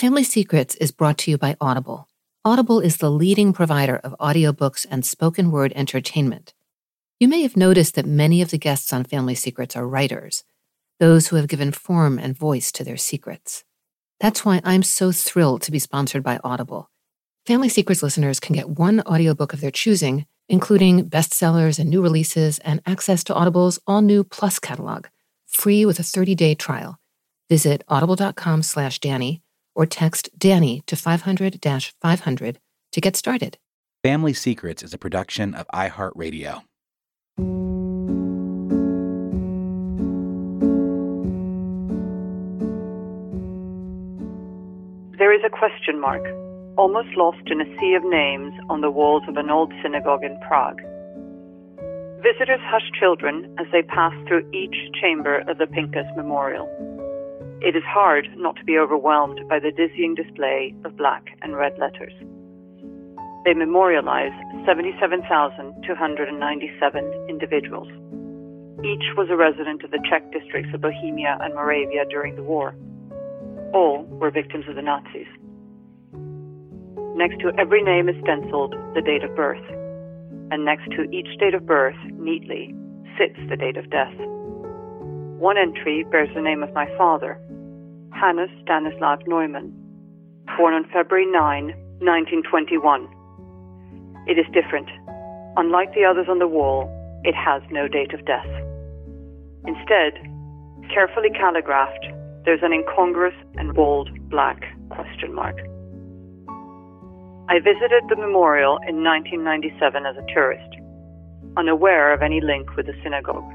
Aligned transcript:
Family 0.00 0.24
Secrets 0.24 0.76
is 0.76 0.92
brought 0.92 1.18
to 1.18 1.30
you 1.30 1.36
by 1.36 1.58
Audible. 1.60 2.08
Audible 2.42 2.80
is 2.80 2.96
the 2.96 3.10
leading 3.10 3.52
provider 3.52 3.96
of 3.96 4.16
audiobooks 4.18 4.86
and 4.90 5.04
spoken 5.04 5.50
word 5.50 5.74
entertainment. 5.76 6.54
You 7.18 7.28
may 7.28 7.42
have 7.42 7.54
noticed 7.54 7.96
that 7.96 8.06
many 8.06 8.40
of 8.40 8.50
the 8.50 8.56
guests 8.56 8.94
on 8.94 9.04
Family 9.04 9.34
Secrets 9.34 9.76
are 9.76 9.86
writers, 9.86 10.42
those 11.00 11.28
who 11.28 11.36
have 11.36 11.48
given 11.48 11.70
form 11.70 12.18
and 12.18 12.34
voice 12.34 12.72
to 12.72 12.82
their 12.82 12.96
secrets. 12.96 13.62
That's 14.20 14.42
why 14.42 14.62
I'm 14.64 14.82
so 14.82 15.12
thrilled 15.12 15.60
to 15.64 15.70
be 15.70 15.78
sponsored 15.78 16.22
by 16.22 16.40
Audible. 16.42 16.90
Family 17.44 17.68
Secrets 17.68 18.02
listeners 18.02 18.40
can 18.40 18.54
get 18.54 18.70
one 18.70 19.02
audiobook 19.02 19.52
of 19.52 19.60
their 19.60 19.70
choosing, 19.70 20.24
including 20.48 21.10
bestsellers 21.10 21.78
and 21.78 21.90
new 21.90 22.00
releases, 22.00 22.58
and 22.60 22.80
access 22.86 23.22
to 23.24 23.34
Audible's 23.34 23.78
all 23.86 24.00
new 24.00 24.24
Plus 24.24 24.58
catalog, 24.58 25.08
free 25.46 25.84
with 25.84 25.98
a 25.98 26.02
30 26.02 26.34
day 26.34 26.54
trial. 26.54 26.98
Visit 27.50 27.84
audible.com 27.86 28.62
slash 28.62 28.98
Danny 28.98 29.42
or 29.80 29.86
text 29.86 30.28
Danny 30.38 30.82
to 30.86 30.94
500 30.94 31.58
500 32.02 32.58
to 32.92 33.00
get 33.00 33.16
started. 33.16 33.56
Family 34.02 34.34
Secrets 34.34 34.82
is 34.82 34.92
a 34.92 34.98
production 34.98 35.54
of 35.54 35.66
iHeartRadio. 35.72 36.60
There 45.16 45.32
is 45.32 45.40
a 45.46 45.48
question 45.48 45.98
mark, 45.98 46.26
almost 46.76 47.08
lost 47.16 47.46
in 47.46 47.62
a 47.62 47.80
sea 47.80 47.94
of 47.94 48.04
names 48.04 48.52
on 48.68 48.82
the 48.82 48.90
walls 48.90 49.22
of 49.28 49.38
an 49.38 49.48
old 49.48 49.72
synagogue 49.82 50.24
in 50.24 50.38
Prague. 50.46 50.82
Visitors 52.22 52.60
hush 52.64 52.90
children 53.00 53.56
as 53.58 53.66
they 53.72 53.80
pass 53.80 54.12
through 54.28 54.46
each 54.52 54.76
chamber 55.00 55.38
of 55.48 55.56
the 55.56 55.64
Pinkas 55.64 56.14
Memorial. 56.18 56.68
It 57.62 57.76
is 57.76 57.84
hard 57.84 58.26
not 58.38 58.56
to 58.56 58.64
be 58.64 58.78
overwhelmed 58.78 59.46
by 59.46 59.58
the 59.58 59.70
dizzying 59.70 60.14
display 60.14 60.74
of 60.86 60.96
black 60.96 61.36
and 61.42 61.54
red 61.54 61.78
letters. 61.78 62.14
They 63.44 63.52
memorialize 63.52 64.32
77,297 64.64 67.26
individuals. 67.28 67.88
Each 68.82 69.04
was 69.14 69.28
a 69.28 69.36
resident 69.36 69.84
of 69.84 69.90
the 69.90 70.00
Czech 70.08 70.32
districts 70.32 70.72
of 70.72 70.80
Bohemia 70.80 71.36
and 71.42 71.54
Moravia 71.54 72.06
during 72.08 72.34
the 72.34 72.42
war. 72.42 72.74
All 73.74 74.06
were 74.08 74.30
victims 74.30 74.66
of 74.66 74.74
the 74.74 74.82
Nazis. 74.82 75.28
Next 77.14 77.40
to 77.40 77.52
every 77.58 77.82
name 77.82 78.08
is 78.08 78.16
stenciled 78.22 78.74
the 78.94 79.02
date 79.02 79.22
of 79.22 79.36
birth, 79.36 79.62
and 80.50 80.64
next 80.64 80.90
to 80.92 81.02
each 81.10 81.36
date 81.38 81.52
of 81.52 81.66
birth, 81.66 81.98
neatly, 82.14 82.74
sits 83.18 83.38
the 83.50 83.56
date 83.56 83.76
of 83.76 83.90
death. 83.90 84.14
One 85.36 85.58
entry 85.58 86.04
bears 86.10 86.30
the 86.34 86.40
name 86.40 86.62
of 86.62 86.72
my 86.72 86.86
father, 86.96 87.38
Hannes 88.20 88.50
Stanislav 88.60 89.20
Neumann, 89.26 89.72
born 90.58 90.74
on 90.74 90.84
February 90.92 91.24
9, 91.24 91.72
1921. 92.04 93.08
It 94.26 94.36
is 94.36 94.44
different. 94.52 94.90
Unlike 95.56 95.94
the 95.94 96.04
others 96.04 96.26
on 96.28 96.38
the 96.38 96.46
wall, 96.46 96.84
it 97.24 97.34
has 97.34 97.62
no 97.70 97.88
date 97.88 98.12
of 98.12 98.20
death. 98.26 98.44
Instead, 99.64 100.20
carefully 100.92 101.30
calligraphed, 101.32 102.12
there's 102.44 102.60
an 102.62 102.74
incongruous 102.74 103.32
and 103.54 103.72
bold 103.72 104.10
black 104.28 104.64
question 104.90 105.32
mark. 105.32 105.56
I 107.48 107.56
visited 107.56 108.04
the 108.10 108.20
memorial 108.20 108.76
in 108.86 109.02
1997 109.02 110.04
as 110.04 110.16
a 110.20 110.26
tourist, 110.34 110.76
unaware 111.56 112.12
of 112.12 112.20
any 112.20 112.42
link 112.42 112.76
with 112.76 112.84
the 112.84 112.94
synagogue. 113.02 113.48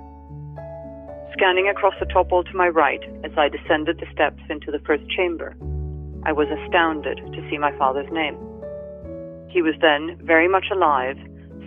Scanning 1.37 1.67
across 1.67 1.93
the 1.99 2.05
top 2.05 2.31
wall 2.31 2.45
to 2.45 2.55
my 2.55 2.69
right 2.69 3.03
as 3.25 3.31
I 3.37 3.49
descended 3.49 3.99
the 3.99 4.07
steps 4.13 4.41
into 4.49 4.71
the 4.71 4.79
first 4.79 5.03
chamber, 5.09 5.53
I 6.23 6.31
was 6.31 6.47
astounded 6.47 7.17
to 7.17 7.49
see 7.49 7.57
my 7.57 7.77
father's 7.77 8.09
name. 8.09 8.37
He 9.49 9.61
was 9.61 9.75
then 9.81 10.17
very 10.23 10.47
much 10.47 10.67
alive, 10.71 11.17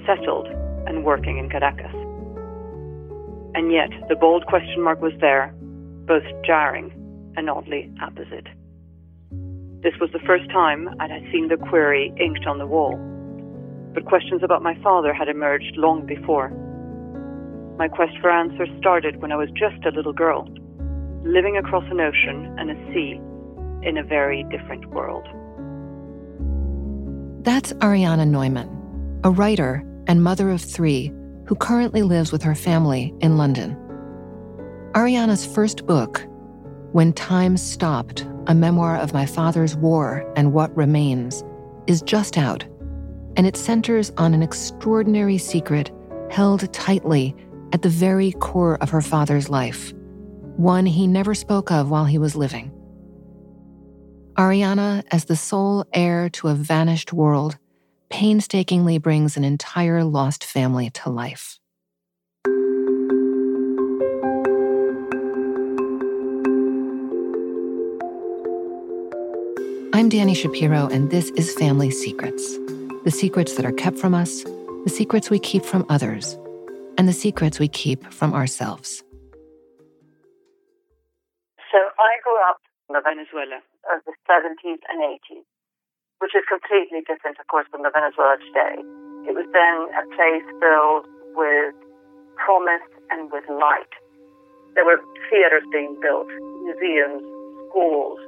settled, 0.06 0.48
and 0.86 1.04
working 1.04 1.36
in 1.36 1.50
Caracas. 1.50 1.92
And 3.54 3.70
yet, 3.70 3.90
the 4.08 4.16
bold 4.16 4.46
question 4.46 4.82
mark 4.82 5.02
was 5.02 5.12
there, 5.20 5.52
both 6.06 6.24
jarring 6.46 6.90
and 7.36 7.50
oddly 7.50 7.92
apposite. 8.00 8.48
This 9.82 9.92
was 10.00 10.08
the 10.14 10.24
first 10.26 10.48
time 10.48 10.88
I 10.98 11.08
had 11.08 11.30
seen 11.30 11.48
the 11.48 11.58
query 11.58 12.10
inked 12.18 12.46
on 12.46 12.56
the 12.56 12.66
wall, 12.66 12.96
but 13.92 14.06
questions 14.06 14.42
about 14.42 14.62
my 14.62 14.80
father 14.82 15.12
had 15.12 15.28
emerged 15.28 15.76
long 15.76 16.06
before. 16.06 16.50
My 17.78 17.86
quest 17.86 18.18
for 18.20 18.28
answers 18.28 18.68
started 18.80 19.22
when 19.22 19.30
I 19.30 19.36
was 19.36 19.48
just 19.52 19.86
a 19.86 19.92
little 19.92 20.12
girl, 20.12 20.48
living 21.22 21.56
across 21.56 21.84
an 21.92 22.00
ocean 22.00 22.52
and 22.58 22.72
a 22.72 22.92
sea 22.92 23.20
in 23.86 23.96
a 23.96 24.02
very 24.02 24.42
different 24.50 24.86
world. 24.86 25.24
That's 27.44 27.72
Ariana 27.74 28.26
Neumann, 28.26 29.20
a 29.22 29.30
writer 29.30 29.84
and 30.08 30.24
mother 30.24 30.50
of 30.50 30.60
three 30.60 31.12
who 31.46 31.54
currently 31.54 32.02
lives 32.02 32.32
with 32.32 32.42
her 32.42 32.56
family 32.56 33.14
in 33.20 33.36
London. 33.36 33.76
Ariana's 34.94 35.46
first 35.46 35.86
book, 35.86 36.26
When 36.90 37.12
Time 37.12 37.56
Stopped, 37.56 38.26
a 38.48 38.56
memoir 38.56 38.96
of 38.96 39.14
my 39.14 39.24
father's 39.24 39.76
war 39.76 40.28
and 40.34 40.52
what 40.52 40.76
remains, 40.76 41.44
is 41.86 42.02
just 42.02 42.36
out, 42.36 42.64
and 43.36 43.46
it 43.46 43.56
centers 43.56 44.10
on 44.18 44.34
an 44.34 44.42
extraordinary 44.42 45.38
secret 45.38 45.92
held 46.28 46.70
tightly 46.72 47.36
at 47.72 47.82
the 47.82 47.88
very 47.88 48.32
core 48.32 48.76
of 48.82 48.90
her 48.90 49.00
father's 49.02 49.48
life, 49.48 49.92
one 50.56 50.86
he 50.86 51.06
never 51.06 51.34
spoke 51.34 51.70
of 51.70 51.90
while 51.90 52.04
he 52.04 52.18
was 52.18 52.36
living. 52.36 52.72
Ariana, 54.36 55.04
as 55.10 55.24
the 55.24 55.36
sole 55.36 55.84
heir 55.92 56.28
to 56.30 56.48
a 56.48 56.54
vanished 56.54 57.12
world, 57.12 57.58
painstakingly 58.10 58.98
brings 58.98 59.36
an 59.36 59.44
entire 59.44 60.04
lost 60.04 60.44
family 60.44 60.90
to 60.90 61.10
life. 61.10 61.58
I'm 69.92 70.08
Danny 70.08 70.34
Shapiro, 70.34 70.86
and 70.86 71.10
this 71.10 71.30
is 71.30 71.52
Family 71.54 71.90
Secrets 71.90 72.56
the 73.04 73.10
secrets 73.10 73.54
that 73.54 73.64
are 73.64 73.72
kept 73.72 73.96
from 73.96 74.14
us, 74.14 74.42
the 74.84 74.90
secrets 74.90 75.30
we 75.30 75.38
keep 75.38 75.64
from 75.64 75.86
others, 75.88 76.36
and 76.98 77.08
the 77.08 77.14
secrets 77.14 77.58
we 77.58 77.68
keep 77.68 78.12
from 78.12 78.34
ourselves. 78.34 79.04
So 81.70 81.78
I 81.78 82.18
grew 82.26 82.36
up 82.50 82.58
in 82.90 82.98
Venezuela 82.98 83.62
of 83.94 84.02
the 84.04 84.12
70s 84.26 84.82
and 84.90 84.98
80s, 85.00 85.46
which 86.18 86.34
is 86.34 86.42
completely 86.50 87.06
different, 87.06 87.38
of 87.38 87.46
course, 87.46 87.70
from 87.70 87.86
the 87.86 87.94
Venezuela 87.94 88.36
today. 88.42 88.82
It 89.30 89.38
was 89.38 89.46
then 89.54 89.86
a 89.94 90.04
place 90.18 90.44
filled 90.58 91.06
with 91.38 91.72
promise 92.34 92.88
and 93.14 93.30
with 93.30 93.46
light. 93.46 93.94
There 94.74 94.84
were 94.84 94.98
theaters 95.30 95.62
being 95.70 95.94
built, 96.02 96.28
museums, 96.66 97.22
schools, 97.70 98.18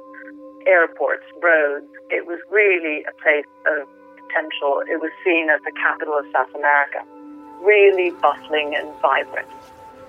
airports, 0.67 1.27
roads. 1.43 1.91
It 2.09 2.23
was 2.23 2.39
really 2.47 3.03
a 3.03 3.13
place 3.19 3.49
of 3.67 3.83
potential. 4.15 4.79
It 4.87 5.03
was 5.03 5.11
seen 5.25 5.49
as 5.51 5.59
the 5.67 5.75
capital 5.75 6.15
of 6.15 6.23
South 6.31 6.53
America, 6.55 7.03
really 7.61 8.11
bustling 8.21 8.75
and 8.75 8.87
vibrant. 9.01 9.47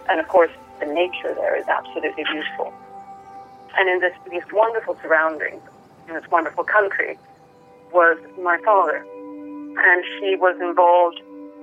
And 0.09 0.21
of 0.21 0.29
course, 0.29 0.51
the 0.81 0.87
nature 0.87 1.35
there 1.35 1.57
is 1.57 1.67
absolutely 1.69 2.25
beautiful 2.25 2.73
and 3.77 3.89
in 3.89 4.01
this, 4.01 4.13
these 4.31 4.45
wonderful 4.53 4.97
surroundings, 5.03 5.63
in 6.09 6.15
this 6.15 6.29
wonderful 6.31 6.65
country, 6.65 7.19
was 7.93 8.19
my 8.41 8.59
father. 8.65 9.01
And 9.01 10.05
he 10.21 10.37
was 10.37 10.57
involved 10.61 11.21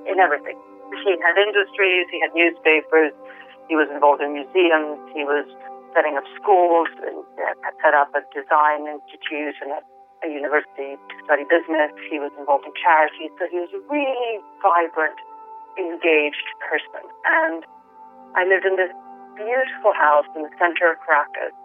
in 0.09 0.17
everything. 0.17 0.57
He 1.05 1.13
had 1.22 1.38
industries, 1.38 2.09
he 2.09 2.17
had 2.19 2.33
newspapers, 2.33 3.13
he 3.69 3.77
was 3.77 3.85
involved 3.94 4.25
in 4.25 4.33
museums, 4.33 4.97
he 5.13 5.21
was 5.21 5.45
setting 5.94 6.17
up 6.17 6.25
schools, 6.33 6.89
and 7.06 7.21
uh, 7.38 7.69
set 7.81 7.94
up 7.94 8.09
a 8.17 8.25
design 8.33 8.89
institute 8.89 9.53
and 9.61 9.77
a, 9.77 9.81
a 10.25 10.27
university 10.33 10.97
to 10.97 11.15
study 11.25 11.45
business. 11.45 11.94
He 12.09 12.18
was 12.18 12.33
involved 12.42 12.65
in 12.65 12.74
charities, 12.74 13.30
so 13.38 13.45
he 13.53 13.62
was 13.62 13.69
a 13.69 13.81
really 13.85 14.42
vibrant, 14.65 15.18
engaged 15.80 16.48
person. 16.68 17.08
And 17.26 17.64
I 18.36 18.44
lived 18.44 18.66
in 18.66 18.76
this 18.76 18.92
beautiful 19.36 19.94
house 19.96 20.28
in 20.36 20.44
the 20.44 20.52
center 20.60 20.92
of 20.92 20.98
Caracas 21.08 21.56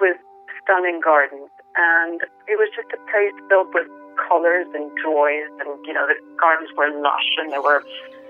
with 0.00 0.16
stunning 0.62 1.00
gardens. 1.02 1.50
And 1.76 2.22
it 2.46 2.56
was 2.56 2.70
just 2.74 2.88
a 2.94 3.00
place 3.10 3.34
filled 3.50 3.74
with 3.74 3.90
colors 4.28 4.66
and 4.74 4.90
joys. 5.02 5.50
And, 5.58 5.74
you 5.84 5.92
know, 5.92 6.06
the 6.06 6.14
gardens 6.40 6.70
were 6.76 6.88
lush 7.02 7.28
and 7.38 7.50
there 7.50 7.62
were 7.62 7.82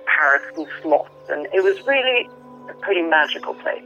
parrots 0.06 0.48
and 0.56 0.66
sloths. 0.80 1.28
And 1.28 1.46
it 1.52 1.62
was 1.62 1.84
really 1.86 2.28
a 2.68 2.74
pretty 2.80 3.02
magical 3.02 3.54
place. 3.54 3.84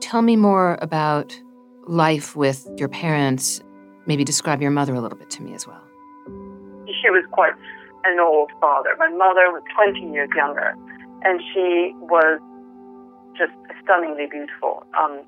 Tell 0.00 0.22
me 0.22 0.36
more 0.36 0.78
about 0.80 1.38
life 1.86 2.36
with 2.36 2.68
your 2.76 2.88
parents. 2.88 3.60
Maybe 4.06 4.24
describe 4.24 4.62
your 4.62 4.70
mother 4.70 4.94
a 4.94 5.00
little 5.00 5.18
bit 5.18 5.30
to 5.30 5.42
me 5.42 5.54
as 5.54 5.66
well. 5.66 5.82
She 7.02 7.10
was 7.10 7.24
quite 7.30 7.52
an 8.08 8.18
old 8.20 8.50
father. 8.60 8.96
My 8.98 9.10
mother 9.10 9.52
was 9.52 9.62
20 9.76 10.00
years 10.12 10.30
younger, 10.34 10.74
and 11.22 11.40
she 11.52 11.92
was 12.08 12.40
just 13.36 13.52
stunningly 13.84 14.26
beautiful. 14.26 14.84
Um, 14.98 15.22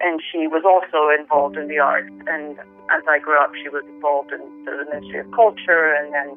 and 0.00 0.20
she 0.20 0.50
was 0.50 0.66
also 0.66 1.14
involved 1.14 1.56
in 1.56 1.68
the 1.68 1.78
arts. 1.78 2.10
And 2.26 2.58
as 2.90 3.04
I 3.06 3.22
grew 3.22 3.38
up, 3.38 3.54
she 3.54 3.68
was 3.68 3.86
involved 3.86 4.32
in 4.32 4.42
the 4.66 4.84
Ministry 4.90 5.20
of 5.20 5.30
Culture 5.30 5.94
and 5.94 6.10
then 6.10 6.34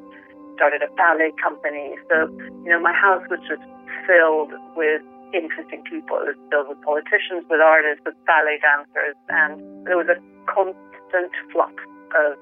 started 0.55 0.85
a 0.85 0.91
ballet 0.93 1.33
company. 1.41 1.97
So, 2.07 2.29
you 2.63 2.69
know, 2.69 2.79
my 2.79 2.93
house 2.93 3.25
was 3.27 3.41
just 3.49 3.65
filled 4.05 4.53
with 4.77 5.01
interesting 5.33 5.83
people. 5.83 6.21
It 6.23 6.37
was 6.37 6.41
filled 6.53 6.69
with 6.69 6.81
politicians, 6.85 7.43
with 7.49 7.59
artists, 7.59 8.05
with 8.05 8.15
ballet 8.29 8.61
dancers, 8.61 9.17
and 9.27 9.59
there 9.89 9.97
was 9.97 10.07
a 10.07 10.19
constant 10.47 11.33
flux 11.51 11.75
of, 12.15 12.37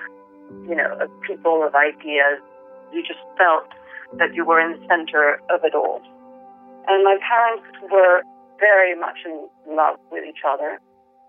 you 0.69 0.75
know, 0.75 0.93
of 0.99 1.09
people, 1.25 1.63
of 1.65 1.73
ideas. 1.73 2.43
You 2.93 3.01
just 3.01 3.21
felt 3.37 3.67
that 4.17 4.33
you 4.33 4.45
were 4.45 4.61
in 4.61 4.79
the 4.79 4.81
center 4.87 5.41
of 5.49 5.65
it 5.65 5.73
all. 5.73 6.01
And 6.87 7.03
my 7.03 7.17
parents 7.19 7.65
were 7.91 8.21
very 8.59 8.95
much 8.95 9.17
in 9.25 9.47
love 9.75 9.97
with 10.11 10.23
each 10.23 10.45
other 10.45 10.79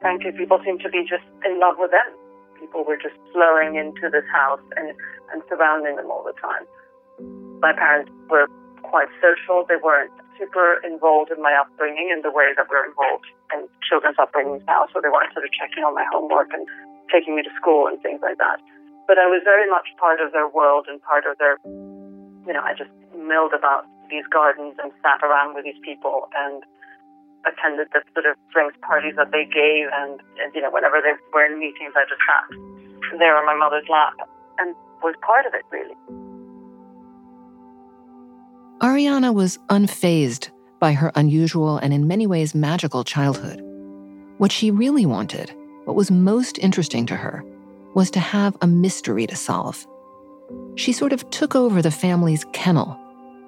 frankly, 0.05 0.37
people 0.37 0.61
seemed 0.61 0.85
to 0.85 0.93
be 0.93 1.01
just 1.01 1.25
in 1.49 1.57
love 1.57 1.81
with 1.81 1.89
them. 1.89 2.05
People 2.61 2.85
were 2.85 3.01
just 3.01 3.17
flowing 3.33 3.81
into 3.81 4.13
this 4.13 4.29
house 4.29 4.61
and, 4.77 4.93
and 5.33 5.41
surrounding 5.49 5.97
them 5.97 6.13
all 6.13 6.21
the 6.21 6.37
time. 6.37 6.69
My 7.65 7.73
parents 7.73 8.13
were 8.29 8.45
quite 8.85 9.09
social. 9.25 9.65
They 9.65 9.81
weren't 9.81 10.13
super 10.37 10.77
involved 10.85 11.33
in 11.33 11.41
my 11.41 11.57
upbringing 11.57 12.13
in 12.13 12.21
the 12.21 12.29
way 12.29 12.53
that 12.53 12.69
we're 12.69 12.85
involved 12.85 13.25
in 13.57 13.65
children's 13.81 14.21
upbringings 14.21 14.61
now. 14.69 14.93
So 14.93 15.01
they 15.01 15.09
weren't 15.09 15.33
sort 15.33 15.49
of 15.49 15.53
checking 15.57 15.89
on 15.89 15.97
my 15.97 16.05
homework 16.13 16.53
and 16.53 16.69
taking 17.09 17.33
me 17.33 17.41
to 17.41 17.53
school 17.57 17.89
and 17.89 17.97
things 18.05 18.21
like 18.21 18.37
that. 18.37 18.61
But 19.06 19.19
I 19.19 19.27
was 19.27 19.43
very 19.45 19.69
much 19.69 19.89
part 20.01 20.21
of 20.21 20.33
their 20.33 20.49
world 20.49 20.87
and 20.89 21.01
part 21.03 21.25
of 21.27 21.37
their, 21.39 21.59
you 21.65 22.53
know, 22.53 22.62
I 22.65 22.73
just 22.73 22.91
milled 23.17 23.53
about 23.53 23.85
these 24.11 24.25
gardens 24.33 24.75
and 24.83 24.93
sat 25.03 25.21
around 25.23 25.55
with 25.55 25.65
these 25.65 25.79
people 25.85 26.29
and 26.37 26.62
attended 27.47 27.89
the 27.93 28.01
sort 28.15 28.27
of 28.27 28.37
drinks 28.53 28.77
parties 28.81 29.15
that 29.17 29.31
they 29.31 29.45
gave, 29.45 29.89
and, 29.93 30.21
and 30.41 30.55
you 30.55 30.62
know, 30.62 30.71
whenever 30.71 31.01
they 31.01 31.12
were 31.33 31.45
in 31.45 31.59
meetings, 31.59 31.93
I 31.95 32.05
just 32.09 32.21
sat 32.25 33.19
there 33.19 33.37
on 33.37 33.45
my 33.45 33.55
mother's 33.55 33.87
lap 33.89 34.15
and 34.59 34.75
was 35.03 35.15
part 35.21 35.47
of 35.47 35.53
it, 35.55 35.62
really. 35.71 35.95
Ariana 38.81 39.35
was 39.35 39.59
unfazed 39.69 40.51
by 40.81 40.93
her 40.93 41.12
unusual 41.15 41.79
and 41.79 41.93
in 41.93 42.09
many 42.09 42.27
ways 42.27 42.55
magical 42.55 43.05
childhood. 43.05 43.61
What 44.39 44.53
she 44.53 44.71
really 44.71 45.06
wanted, 45.06 45.55
what 45.85 45.97
was 45.97 46.11
most 46.11 46.59
interesting 46.59 47.06
to 47.06 47.17
her, 47.17 47.45
was 47.94 48.11
to 48.11 48.20
have 48.20 48.56
a 48.61 48.67
mystery 48.67 49.26
to 49.26 49.37
solve. 49.37 49.87
She 50.76 50.93
sort 50.93 51.12
of 51.12 51.29
took 51.31 51.55
over 51.55 51.81
the 51.81 51.91
family's 51.91 52.44
kennel. 52.52 52.99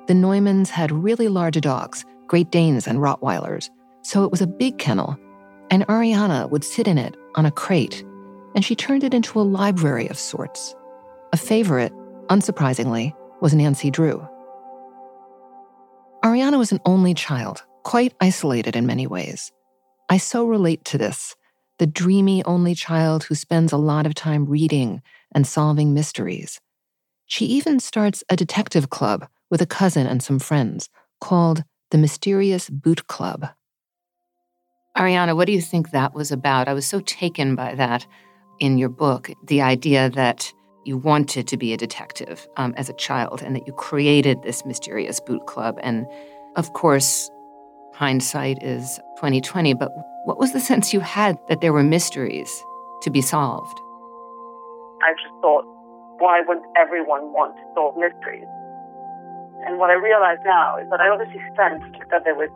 The 0.07 0.15
Neumanns 0.15 0.69
had 0.69 0.93
really 0.93 1.29
large 1.29 1.61
dogs, 1.61 2.05
Great 2.27 2.51
Danes 2.51 2.87
and 2.87 2.99
Rottweilers, 2.99 3.69
so 4.03 4.25
it 4.25 4.31
was 4.31 4.41
a 4.41 4.47
big 4.47 4.79
kennel, 4.79 5.19
and 5.71 5.87
Ariana 5.89 6.49
would 6.51 6.65
sit 6.65 6.87
in 6.87 6.99
it 6.99 7.17
on 7.35 7.47
a 7.47 7.51
crate, 7.51 8.05
and 8.55 8.65
she 8.65 8.77
turned 8.77 9.05
it 9.05 9.15
into 9.15 9.41
a 9.41 9.43
library 9.43 10.09
of 10.09 10.19
sorts. 10.19 10.75
A 11.33 11.37
favorite, 11.37 11.93
unsurprisingly, 12.29 13.15
was 13.41 13.55
Nancy 13.55 13.91
Drew. 13.91 14.27
Ariana 16.25 16.59
was 16.59 16.73
an 16.73 16.81
only 16.85 17.15
child, 17.15 17.65
quite 17.83 18.15
isolated 18.21 18.77
in 18.77 18.87
many 18.87 19.07
ways. 19.07 19.53
I 20.09 20.19
so 20.19 20.47
relate 20.47 20.85
to 20.87 20.99
this 20.99 21.37
the 21.79 21.87
dreamy 21.87 22.45
only 22.45 22.75
child 22.75 23.25
who 23.25 23.35
spends 23.35 23.73
a 23.73 23.77
lot 23.77 24.07
of 24.07 24.15
time 24.15 24.47
reading 24.47 25.03
and 25.33 25.47
solving 25.47 25.93
mysteries. 25.93 26.61
She 27.27 27.47
even 27.47 27.81
starts 27.81 28.23
a 28.29 28.37
detective 28.37 28.91
club 28.91 29.27
with 29.51 29.61
a 29.61 29.67
cousin 29.67 30.07
and 30.07 30.23
some 30.23 30.39
friends 30.39 30.89
called 31.21 31.65
the 31.91 31.99
Mysterious 31.99 32.71
Boot 32.71 33.07
Club. 33.07 33.49
Ariana, 34.97 35.37
what 35.37 35.47
do 35.47 35.53
you 35.53 35.61
think 35.61 35.91
that 35.91 36.15
was 36.15 36.33
about? 36.33 36.69
I 36.69 36.73
was 36.73 36.87
so 36.87 37.01
taken 37.01 37.55
by 37.55 37.75
that 37.75 38.07
in 38.61 38.79
your 38.79 38.89
book 38.89 39.31
the 39.47 39.61
idea 39.61 40.09
that 40.11 40.53
you 40.85 40.97
wanted 40.97 41.47
to 41.49 41.57
be 41.57 41.73
a 41.73 41.77
detective 41.77 42.47
um, 42.57 42.73
as 42.77 42.89
a 42.89 42.95
child 42.95 43.43
and 43.43 43.55
that 43.57 43.67
you 43.67 43.73
created 43.73 44.43
this 44.43 44.65
mysterious 44.65 45.21
boot 45.21 45.45
club. 45.47 45.79
And 45.83 46.07
of 46.55 46.73
course, 46.73 47.29
hindsight 47.97 48.63
is 48.63 49.01
2020, 49.17 49.73
but 49.73 49.91
what 50.25 50.39
was 50.39 50.53
the 50.53 50.61
sense 50.61 50.93
you 50.93 51.01
had 51.01 51.39
that 51.49 51.63
there 51.63 51.73
were 51.73 51.83
mysteries 51.83 52.63
to 53.01 53.11
be 53.11 53.23
solved? 53.23 53.81
I 55.03 55.13
just 55.17 55.33
thought, 55.41 55.65
why 56.19 56.43
wouldn't 56.47 56.67
everyone 56.77 57.33
want 57.33 57.57
to 57.57 57.63
solve 57.75 57.97
mysteries? 57.97 58.45
And 59.65 59.79
what 59.79 59.89
I 59.89 59.95
realize 59.95 60.39
now 60.45 60.77
is 60.77 60.87
that 60.91 61.01
I 61.01 61.09
obviously 61.09 61.41
sensed 61.57 61.97
that 62.11 62.25
there 62.25 62.35
was 62.35 62.51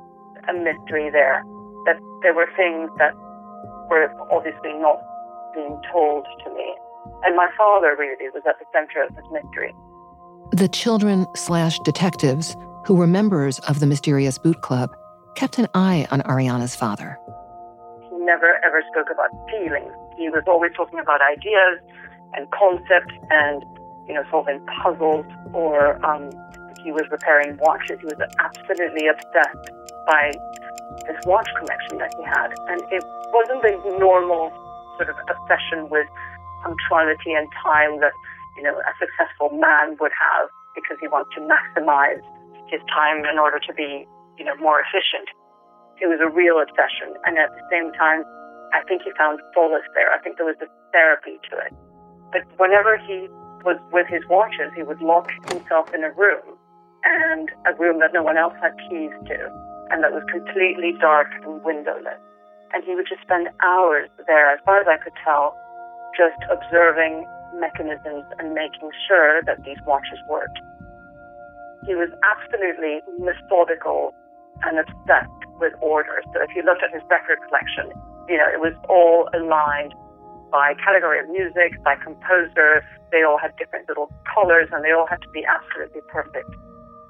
a 0.48 0.52
mystery 0.52 1.10
there 1.10 1.42
that 1.86 1.96
there 2.22 2.34
were 2.34 2.46
things 2.56 2.90
that 2.98 3.14
were 3.88 4.12
obviously 4.30 4.72
not 4.74 5.00
being 5.54 5.80
told 5.90 6.26
to 6.44 6.50
me. 6.52 6.74
And 7.24 7.34
my 7.34 7.48
father 7.56 7.96
really 7.98 8.28
was 8.34 8.42
at 8.46 8.58
the 8.58 8.66
center 8.72 9.02
of 9.02 9.16
this 9.16 9.24
mystery. 9.32 9.74
The 10.52 10.68
children 10.68 11.26
slash 11.34 11.78
detectives 11.80 12.56
who 12.84 12.94
were 12.94 13.06
members 13.06 13.58
of 13.60 13.80
the 13.80 13.86
mysterious 13.86 14.36
boot 14.36 14.60
club 14.60 14.90
kept 15.34 15.58
an 15.58 15.68
eye 15.74 16.06
on 16.10 16.20
Ariana's 16.22 16.74
father. 16.74 17.18
He 18.08 18.16
never 18.18 18.58
ever 18.64 18.82
spoke 18.90 19.08
about 19.12 19.30
feelings. 19.50 19.92
He 20.16 20.28
was 20.28 20.44
always 20.46 20.72
talking 20.76 20.98
about 20.98 21.20
ideas 21.22 21.80
and 22.34 22.50
concepts 22.50 23.14
and, 23.30 23.64
you 24.06 24.14
know, 24.14 24.24
solving 24.30 24.64
puzzles 24.82 25.26
or 25.52 26.04
um, 26.04 26.30
he 26.84 26.92
was 26.92 27.04
repairing 27.10 27.58
watches. 27.60 27.98
He 28.00 28.06
was 28.06 28.20
absolutely 28.38 29.08
obsessed 29.08 29.70
by 30.06 30.32
this 31.06 31.16
watch 31.26 31.48
collection 31.58 31.98
that 31.98 32.12
he 32.16 32.24
had. 32.24 32.50
And 32.68 32.80
it 32.90 33.04
wasn't 33.32 33.62
the 33.62 33.96
normal 33.98 34.52
sort 34.96 35.08
of 35.10 35.16
obsession 35.28 35.88
with 35.90 36.06
punctuality 36.62 37.32
and 37.32 37.48
time 37.64 38.00
that, 38.00 38.12
you 38.56 38.62
know, 38.62 38.76
a 38.76 38.92
successful 38.98 39.50
man 39.56 39.96
would 40.00 40.12
have 40.12 40.48
because 40.74 40.96
he 41.00 41.08
wants 41.08 41.30
to 41.34 41.40
maximize 41.40 42.20
his 42.68 42.80
time 42.92 43.24
in 43.24 43.38
order 43.38 43.58
to 43.58 43.72
be, 43.74 44.06
you 44.40 44.48
know, 44.48 44.56
more 44.56 44.80
efficient. 44.80 45.28
It 46.00 46.08
was 46.08 46.18
a 46.24 46.32
real 46.32 46.56
obsession. 46.56 47.12
And 47.28 47.36
at 47.36 47.52
the 47.52 47.64
same 47.68 47.92
time, 47.92 48.24
I 48.72 48.80
think 48.88 49.04
he 49.04 49.12
found 49.20 49.38
solace 49.52 49.84
there. 49.92 50.08
I 50.08 50.18
think 50.24 50.40
there 50.40 50.48
was 50.48 50.56
a 50.64 50.70
therapy 50.96 51.36
to 51.52 51.60
it. 51.60 51.76
But 52.32 52.48
whenever 52.56 52.96
he 52.96 53.28
was 53.68 53.76
with 53.92 54.08
his 54.08 54.24
watches, 54.32 54.72
he 54.72 54.82
would 54.82 55.04
lock 55.04 55.28
himself 55.52 55.92
in 55.92 56.00
a 56.02 56.10
room 56.16 56.56
and 57.04 57.52
a 57.68 57.76
room 57.76 58.00
that 58.00 58.16
no 58.16 58.24
one 58.24 58.40
else 58.40 58.56
had 58.64 58.72
keys 58.88 59.12
to 59.28 59.38
and 59.90 60.02
that 60.02 60.14
was 60.14 60.22
completely 60.30 60.94
dark 61.02 61.28
and 61.42 61.62
windowless. 61.62 62.18
And 62.72 62.86
he 62.86 62.94
would 62.94 63.06
just 63.10 63.22
spend 63.22 63.50
hours 63.62 64.08
there, 64.26 64.54
as 64.54 64.62
far 64.64 64.80
as 64.80 64.86
I 64.86 64.96
could 65.02 65.12
tell, 65.26 65.58
just 66.14 66.38
observing 66.46 67.26
mechanisms 67.58 68.24
and 68.38 68.54
making 68.54 68.94
sure 69.10 69.42
that 69.42 69.58
these 69.66 69.78
watches 69.84 70.18
worked. 70.30 70.58
He 71.86 71.98
was 71.98 72.08
absolutely 72.22 73.02
methodical 73.18 74.14
and 74.64 74.78
obsessed 74.78 75.40
with 75.60 75.72
order. 75.80 76.22
So 76.32 76.42
if 76.42 76.50
you 76.56 76.62
looked 76.62 76.82
at 76.82 76.92
his 76.92 77.02
record 77.10 77.38
collection, 77.48 77.92
you 78.28 78.38
know, 78.38 78.48
it 78.48 78.60
was 78.60 78.74
all 78.88 79.28
aligned 79.34 79.94
by 80.50 80.74
category 80.82 81.20
of 81.20 81.28
music, 81.28 81.78
by 81.84 81.96
composer. 81.96 82.82
They 83.12 83.22
all 83.22 83.38
had 83.38 83.54
different 83.56 83.88
little 83.88 84.10
colors 84.26 84.68
and 84.72 84.84
they 84.84 84.92
all 84.92 85.06
had 85.06 85.22
to 85.22 85.30
be 85.30 85.44
absolutely 85.46 86.02
perfect. 86.08 86.50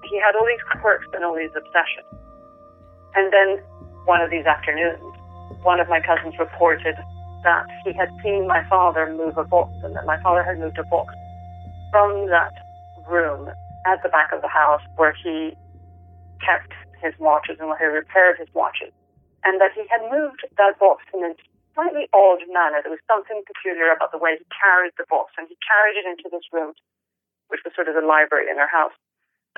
He 0.09 0.19
had 0.21 0.35
all 0.37 0.47
these 0.47 0.63
quirks 0.81 1.07
and 1.15 1.25
all 1.25 1.37
these 1.37 1.53
obsessions. 1.57 2.09
And 3.15 3.33
then 3.33 3.63
one 4.05 4.21
of 4.21 4.31
these 4.31 4.47
afternoons, 4.47 5.01
one 5.63 5.81
of 5.81 5.89
my 5.89 6.01
cousins 6.01 6.35
reported 6.39 6.97
that 7.43 7.67
he 7.85 7.93
had 7.93 8.09
seen 8.23 8.47
my 8.47 8.63
father 8.69 9.13
move 9.13 9.37
a 9.39 9.45
box 9.45 9.73
and 9.83 9.97
that 9.97 10.05
my 10.05 10.21
father 10.23 10.43
had 10.43 10.59
moved 10.59 10.79
a 10.79 10.85
box 10.85 11.15
from 11.91 12.29
that 12.29 12.53
room 13.09 13.49
at 13.87 14.03
the 14.03 14.09
back 14.09 14.33
of 14.33 14.43
the 14.43 14.49
house 14.49 14.83
where 14.97 15.15
he 15.25 15.57
kept 16.45 16.73
his 17.01 17.17
watches 17.19 17.59
and 17.59 17.73
he 17.77 17.89
repaired 17.89 18.39
his 18.39 18.49
watches. 18.55 18.93
And 19.43 19.61
that 19.61 19.73
he 19.73 19.89
had 19.89 20.05
moved 20.13 20.45
that 20.61 20.77
box 20.77 21.05
in 21.17 21.25
a 21.25 21.33
slightly 21.73 22.07
odd 22.13 22.45
manner. 22.53 22.85
There 22.85 22.93
was 22.93 23.03
something 23.09 23.41
peculiar 23.49 23.89
about 23.89 24.13
the 24.13 24.21
way 24.21 24.37
he 24.37 24.45
carried 24.53 24.93
the 25.01 25.09
box 25.09 25.33
and 25.41 25.49
he 25.49 25.57
carried 25.65 25.97
it 25.97 26.05
into 26.05 26.29
this 26.29 26.45
room, 26.53 26.77
which 27.49 27.65
was 27.65 27.73
sort 27.73 27.89
of 27.89 27.97
the 27.97 28.05
library 28.05 28.53
in 28.53 28.61
our 28.61 28.69
house. 28.69 28.95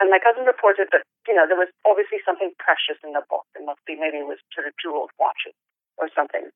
And 0.01 0.09
my 0.09 0.23
cousin 0.23 0.47
reported 0.47 0.89
that, 0.95 1.03
you 1.29 1.35
know, 1.35 1.45
there 1.45 1.59
was 1.59 1.69
obviously 1.85 2.23
something 2.25 2.55
precious 2.63 2.97
in 3.05 3.13
the 3.13 3.27
box. 3.29 3.45
It 3.59 3.67
must 3.67 3.83
be 3.85 3.99
maybe 3.99 4.23
it 4.23 4.29
was 4.31 4.39
sort 4.55 4.67
of 4.67 4.73
jeweled 4.81 5.11
watches 5.21 5.53
or 5.99 6.09
something. 6.15 6.49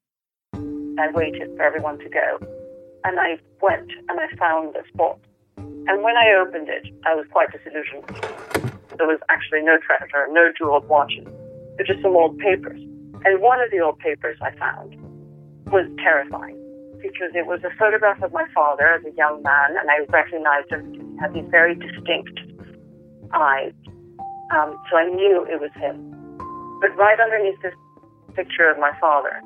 I 0.99 1.11
waited 1.13 1.53
for 1.57 1.63
everyone 1.63 1.99
to 2.01 2.09
go. 2.09 2.41
And 3.05 3.21
I 3.21 3.37
went 3.61 3.91
and 4.09 4.17
I 4.19 4.27
found 4.39 4.75
this 4.75 4.89
box. 4.95 5.21
And 5.59 6.03
when 6.03 6.17
I 6.17 6.35
opened 6.35 6.69
it, 6.69 6.89
I 7.05 7.15
was 7.15 7.27
quite 7.31 7.53
disillusioned. 7.53 8.66
There 8.99 9.07
was 9.07 9.21
actually 9.29 9.63
no 9.63 9.79
treasure, 9.79 10.27
no 10.31 10.53
jeweled 10.57 10.89
watches. 10.89 11.27
They're 11.77 11.87
just 11.87 12.03
some 12.03 12.17
old 12.17 12.39
papers. 12.39 12.81
And 13.25 13.41
one 13.41 13.61
of 13.61 13.71
the 13.71 13.81
old 13.81 13.99
papers 13.99 14.39
I 14.41 14.53
found 14.57 14.97
was 15.73 15.85
terrifying 15.99 16.57
because 17.03 17.35
it 17.35 17.47
was 17.47 17.61
a 17.65 17.71
photograph 17.79 18.23
of 18.23 18.33
my 18.33 18.47
father 18.55 18.87
as 18.89 19.05
a 19.05 19.15
young 19.17 19.43
man, 19.43 19.77
and 19.77 19.91
I 19.91 20.05
recognized 20.09 20.71
him. 20.71 20.93
He 20.95 21.19
had 21.21 21.35
these 21.35 21.49
very 21.51 21.75
distinct 21.75 22.41
eyes. 23.35 23.73
Um, 24.55 24.79
so 24.91 24.97
I 24.97 25.07
knew 25.09 25.45
it 25.51 25.61
was 25.61 25.71
him. 25.75 25.99
But 26.81 26.97
right 26.97 27.19
underneath 27.19 27.61
this 27.63 27.75
picture 28.35 28.71
of 28.71 28.79
my 28.79 28.93
father 29.01 29.41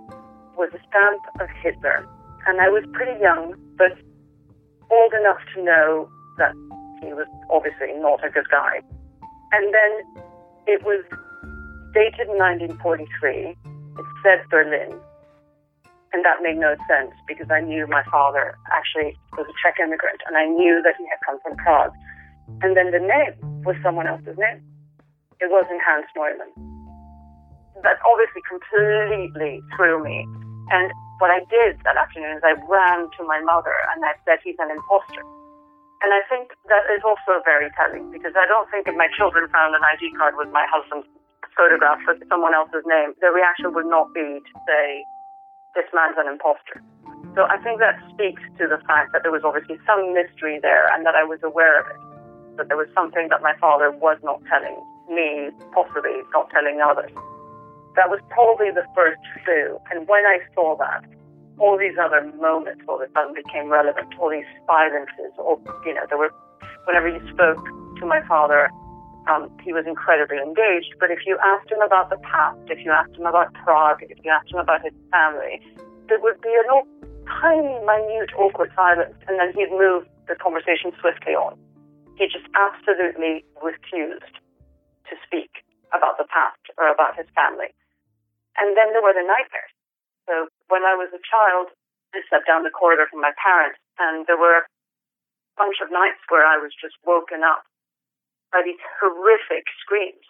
was 0.57 0.71
a 0.75 0.81
stamp 0.89 1.23
of 1.41 1.49
Hitler. 1.63 2.07
And 2.47 2.61
I 2.61 2.69
was 2.69 2.85
pretty 2.93 3.19
young, 3.21 3.55
but 3.77 3.93
old 4.91 5.13
enough 5.15 5.39
to 5.55 5.63
know 5.63 6.09
that 6.39 6.53
he 7.03 7.13
was 7.13 7.27
obviously 7.51 7.93
not 7.99 8.25
a 8.25 8.31
good 8.31 8.49
guy. 8.51 8.81
And 9.53 9.75
then 9.75 9.93
it 10.67 10.83
was 10.85 11.03
dated 11.95 12.31
in 12.31 12.39
1943. 12.39 13.57
It 13.57 14.07
said 14.23 14.47
Berlin. 14.51 14.95
And 16.13 16.25
that 16.25 16.43
made 16.43 16.59
no 16.59 16.75
sense 16.91 17.15
because 17.27 17.47
I 17.51 17.61
knew 17.61 17.87
my 17.87 18.03
father 18.11 18.59
actually 18.75 19.15
was 19.39 19.47
a 19.47 19.55
Czech 19.63 19.79
immigrant 19.79 20.23
and 20.27 20.37
I 20.37 20.47
knew 20.47 20.83
that 20.83 20.95
he 20.99 21.07
had 21.07 21.19
come 21.23 21.39
from 21.43 21.57
Prague. 21.57 21.95
And 22.63 22.77
then 22.77 22.91
the 22.91 22.99
name 22.99 23.39
was 23.63 23.77
someone 23.83 24.07
else's 24.07 24.39
name. 24.39 24.59
It 25.39 25.51
wasn't 25.51 25.79
Hans 25.87 26.11
Neumann. 26.19 26.51
That 27.83 28.03
obviously 28.03 28.43
completely 28.43 29.63
threw 29.77 30.03
me. 30.03 30.27
And 30.75 30.91
what 31.19 31.31
I 31.31 31.47
did 31.47 31.79
that 31.87 31.97
afternoon 31.97 32.37
is 32.37 32.43
I 32.43 32.59
ran 32.67 33.07
to 33.19 33.23
my 33.25 33.41
mother 33.47 33.75
and 33.95 34.05
I 34.05 34.15
said, 34.27 34.43
he's 34.43 34.59
an 34.59 34.71
imposter. 34.71 35.23
And 36.01 36.17
I 36.17 36.25
think 36.33 36.57
that 36.73 36.89
is 36.89 37.05
also 37.05 37.45
very 37.45 37.69
telling 37.77 38.09
because 38.09 38.33
I 38.33 38.49
don't 38.49 38.65
think 38.73 38.89
if 38.89 38.97
my 38.97 39.09
children 39.13 39.53
found 39.53 39.77
an 39.77 39.85
ID 39.85 40.17
card 40.17 40.33
with 40.41 40.49
my 40.49 40.65
husband's 40.65 41.05
photograph 41.53 42.01
with 42.09 42.25
someone 42.29 42.57
else's 42.57 42.85
name, 42.89 43.13
the 43.21 43.29
reaction 43.29 43.77
would 43.77 43.85
not 43.85 44.09
be 44.17 44.41
to 44.41 44.55
say, 44.65 45.05
this 45.77 45.85
man's 45.93 46.17
an 46.17 46.27
imposter. 46.27 46.81
So 47.37 47.45
I 47.47 47.61
think 47.63 47.79
that 47.79 48.01
speaks 48.11 48.43
to 48.59 48.67
the 48.67 48.81
fact 48.89 49.13
that 49.13 49.23
there 49.23 49.31
was 49.31 49.45
obviously 49.45 49.79
some 49.87 50.17
mystery 50.17 50.59
there 50.59 50.89
and 50.91 51.07
that 51.07 51.15
I 51.15 51.23
was 51.23 51.39
aware 51.45 51.79
of 51.79 51.87
it. 51.87 52.01
That 52.57 52.67
there 52.69 52.81
was 52.81 52.89
something 52.97 53.29
that 53.29 53.45
my 53.45 53.55
father 53.61 53.93
was 53.93 54.19
not 54.25 54.43
telling 54.49 54.75
me, 55.07 55.53
possibly 55.71 56.25
not 56.33 56.51
telling 56.51 56.81
others. 56.81 57.13
That 57.95 58.09
was 58.09 58.19
probably 58.31 58.73
the 58.73 58.89
first 58.97 59.21
clue. 59.45 59.79
And 59.93 60.09
when 60.09 60.25
I 60.25 60.41
saw 60.55 60.77
that, 60.79 61.05
all 61.59 61.79
these 61.79 61.97
other 62.01 62.25
moments 62.41 62.83
all 62.89 63.01
of 63.01 63.09
a 63.09 63.13
sudden 63.13 63.35
became 63.35 63.69
relevant. 63.69 64.13
All 64.19 64.31
these 64.31 64.49
silences, 64.67 65.33
or 65.39 65.61
you 65.85 65.95
know, 65.95 66.05
there 66.09 66.19
were 66.19 66.33
whenever 66.87 67.09
you 67.09 67.21
spoke 67.33 67.61
to 68.01 68.07
my 68.07 68.21
father, 68.27 68.71
um, 69.29 69.51
he 69.63 69.73
was 69.73 69.85
incredibly 69.87 70.39
engaged. 70.39 70.95
But 70.99 71.11
if 71.11 71.27
you 71.27 71.39
asked 71.45 71.71
him 71.71 71.81
about 71.81 72.11
the 72.11 72.19
past, 72.25 72.61
if 72.69 72.85
you 72.85 72.91
asked 72.91 73.17
him 73.17 73.27
about 73.27 73.53
Prague, 73.55 74.03
if 74.03 74.19
you 74.25 74.31
asked 74.31 74.51
him 74.51 74.59
about 74.59 74.83
his 74.83 74.95
family, 75.11 75.61
there 76.09 76.21
would 76.21 76.41
be 76.41 76.51
a 76.51 76.65
tiny, 77.41 77.79
minute, 77.85 78.33
awkward 78.37 78.73
silence, 78.75 79.15
and 79.29 79.39
then 79.39 79.53
he'd 79.55 79.71
move 79.71 80.07
the 80.29 80.35
conversation 80.35 80.93
swiftly 81.01 81.35
on. 81.35 81.59
He 82.17 82.27
just 82.27 82.47
absolutely 82.55 83.45
refused 83.63 84.35
to 85.09 85.15
speak 85.25 85.65
about 85.95 86.19
the 86.19 86.27
past 86.29 86.61
or 86.79 86.91
about 86.91 87.17
his 87.17 87.27
family. 87.35 87.73
And 88.59 88.77
then 88.77 88.93
there 88.93 89.03
were 89.03 89.15
the 89.15 89.25
nightmares. 89.25 89.73
So 90.31 90.47
when 90.71 90.87
I 90.87 90.95
was 90.95 91.11
a 91.11 91.19
child, 91.27 91.75
I 92.15 92.23
slept 92.31 92.47
down 92.47 92.63
the 92.63 92.71
corridor 92.71 93.11
from 93.11 93.19
my 93.19 93.35
parents, 93.35 93.83
and 93.99 94.31
there 94.31 94.39
were 94.39 94.63
a 94.63 94.67
bunch 95.59 95.83
of 95.83 95.91
nights 95.91 96.23
where 96.31 96.47
I 96.47 96.55
was 96.55 96.71
just 96.79 96.95
woken 97.03 97.43
up 97.43 97.67
by 98.55 98.63
these 98.63 98.79
horrific 99.03 99.67
screams. 99.83 100.23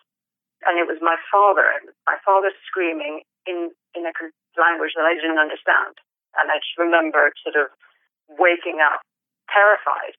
And 0.64 0.80
it 0.80 0.88
was 0.88 1.04
my 1.04 1.20
father, 1.28 1.68
and 1.68 1.92
my 2.08 2.16
father 2.24 2.48
screaming 2.64 3.28
in, 3.44 3.76
in 3.92 4.08
a 4.08 4.12
language 4.56 4.96
that 4.96 5.04
I 5.04 5.12
didn't 5.12 5.40
understand. 5.40 6.00
And 6.40 6.48
I 6.48 6.56
just 6.64 6.80
remember 6.80 7.32
sort 7.44 7.60
of 7.60 7.68
waking 8.40 8.80
up 8.80 9.04
terrified 9.52 10.16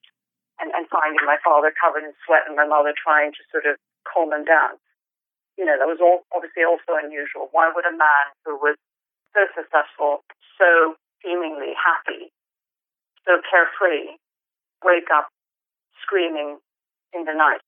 and, 0.62 0.70
and 0.78 0.86
finding 0.90 1.26
my 1.26 1.42
father 1.42 1.74
covered 1.74 2.06
in 2.06 2.14
sweat 2.22 2.46
and 2.46 2.54
my 2.54 2.66
mother 2.66 2.94
trying 2.94 3.34
to 3.34 3.42
sort 3.50 3.66
of 3.66 3.78
calm 4.06 4.30
him 4.30 4.46
down. 4.46 4.78
You 5.58 5.66
know, 5.66 5.78
that 5.78 5.90
was 5.90 5.98
all 5.98 6.22
obviously 6.30 6.62
also 6.62 6.98
unusual. 6.98 7.50
Why 7.50 7.70
would 7.70 7.86
a 7.86 7.94
man 7.94 8.26
who 8.46 8.58
was 8.58 8.78
so 9.34 9.40
successful, 9.54 10.24
so 10.58 10.94
seemingly 11.24 11.72
happy, 11.76 12.32
so 13.24 13.40
carefree, 13.48 14.16
wake 14.84 15.08
up 15.14 15.28
screaming 16.02 16.58
in 17.14 17.24
the 17.24 17.32
night? 17.32 17.60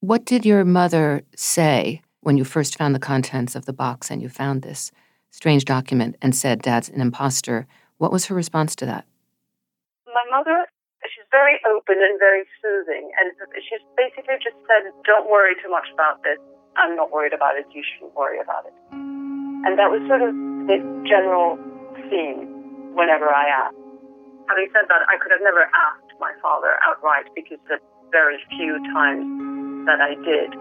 What 0.00 0.24
did 0.24 0.46
your 0.46 0.64
mother 0.64 1.22
say 1.36 2.02
when 2.20 2.36
you 2.36 2.44
first 2.44 2.78
found 2.78 2.94
the 2.94 3.00
contents 3.00 3.54
of 3.54 3.66
the 3.66 3.72
box 3.72 4.10
and 4.10 4.22
you 4.22 4.28
found 4.28 4.62
this 4.62 4.92
strange 5.30 5.64
document 5.64 6.16
and 6.22 6.34
said, 6.34 6.62
Dad's 6.62 6.88
an 6.88 7.00
imposter? 7.00 7.66
What 7.98 8.12
was 8.12 8.26
her 8.26 8.34
response 8.34 8.76
to 8.76 8.86
that? 8.86 9.06
My 10.06 10.24
mother, 10.30 10.66
she's 11.02 11.26
very 11.30 11.58
open 11.66 11.96
and 11.98 12.18
very 12.18 12.44
soothing. 12.62 13.10
And 13.18 13.32
she's 13.56 13.84
basically 13.96 14.36
just 14.42 14.56
said, 14.66 14.90
Don't 15.04 15.28
worry 15.28 15.54
too 15.62 15.70
much 15.70 15.88
about 15.92 16.22
this. 16.22 16.38
I'm 16.76 16.94
not 16.94 17.10
worried 17.10 17.32
about 17.32 17.56
it. 17.56 17.66
You 17.74 17.82
shouldn't 17.82 18.14
worry 18.14 18.38
about 18.40 18.66
it. 18.66 19.17
And 19.66 19.78
that 19.78 19.90
was 19.90 20.02
sort 20.06 20.22
of 20.22 20.30
the 20.70 20.78
general 21.08 21.58
theme 22.10 22.94
whenever 22.94 23.26
I 23.26 23.48
asked. 23.48 23.76
Having 24.48 24.68
said 24.72 24.86
that, 24.88 25.02
I 25.08 25.18
could 25.20 25.32
have 25.32 25.42
never 25.42 25.68
asked 25.70 26.12
my 26.20 26.32
father 26.40 26.78
outright 26.86 27.26
because 27.34 27.58
the 27.68 27.78
very 28.10 28.38
few 28.56 28.78
times 28.94 29.26
that 29.86 30.00
I 30.00 30.14
did, 30.24 30.56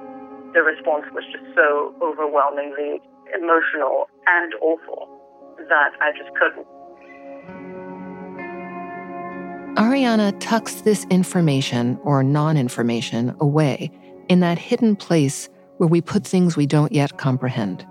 the 0.54 0.62
response 0.62 1.06
was 1.14 1.24
just 1.32 1.46
so 1.56 1.94
overwhelmingly 2.02 3.02
emotional 3.34 4.10
and 4.28 4.54
awful 4.62 5.08
that 5.70 5.92
I 6.02 6.12
just 6.18 6.32
couldn't. 6.36 6.68
Ariana 9.78 10.36
tucks 10.40 10.82
this 10.82 11.06
information 11.10 12.00
or 12.04 12.24
non 12.24 12.58
information 12.58 13.36
away 13.40 13.92
in 14.28 14.40
that 14.40 14.58
hidden 14.58 14.96
place 14.96 15.50
where 15.78 15.88
we 15.88 16.02
put 16.02 16.26
things 16.26 16.58
we 16.58 16.66
don't 16.66 16.92
yet 16.92 17.18
comprehend. 17.18 17.86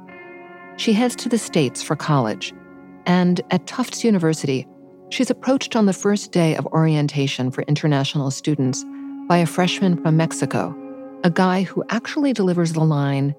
She 0.77 0.93
heads 0.93 1.17
to 1.17 1.29
the 1.29 1.39
States 1.39 1.83
for 1.83 1.97
college, 1.97 2.53
and 3.07 3.41
at 3.51 3.67
Tufts 3.67 4.05
University, 4.05 4.67
she's 5.11 5.31
approached 5.31 5.77
on 5.77 5.87
the 5.87 5.93
first 5.93 6.33
day 6.33 6.57
of 6.57 6.67
orientation 6.67 7.51
for 7.51 7.63
international 7.63 8.31
students 8.31 8.85
by 9.29 9.39
a 9.39 9.47
freshman 9.47 10.01
from 10.03 10.17
Mexico 10.17 10.75
a 11.25 11.31
guy 11.31 11.63
who 11.63 11.83
actually 11.89 12.33
delivers 12.33 12.73
the 12.73 12.85
line 12.85 13.35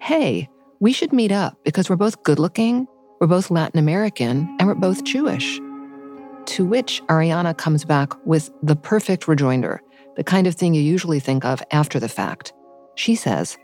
Hey, 0.00 0.48
we 0.80 0.92
should 0.92 1.12
meet 1.12 1.32
up 1.32 1.56
because 1.64 1.88
we're 1.88 1.96
both 1.96 2.22
good 2.22 2.38
looking, 2.38 2.86
we're 3.20 3.26
both 3.26 3.50
Latin 3.50 3.78
American, 3.78 4.48
and 4.58 4.68
we're 4.68 4.74
both 4.74 5.04
Jewish. 5.04 5.58
To 6.46 6.64
which 6.64 7.02
Ariana 7.08 7.56
comes 7.56 7.84
back 7.84 8.12
with 8.24 8.50
the 8.62 8.76
perfect 8.76 9.26
rejoinder, 9.26 9.82
the 10.16 10.24
kind 10.24 10.46
of 10.46 10.54
thing 10.54 10.74
you 10.74 10.82
usually 10.82 11.20
think 11.20 11.44
of 11.44 11.62
after 11.72 11.98
the 12.00 12.08
fact. 12.08 12.52
She 12.94 13.14
says, 13.14 13.58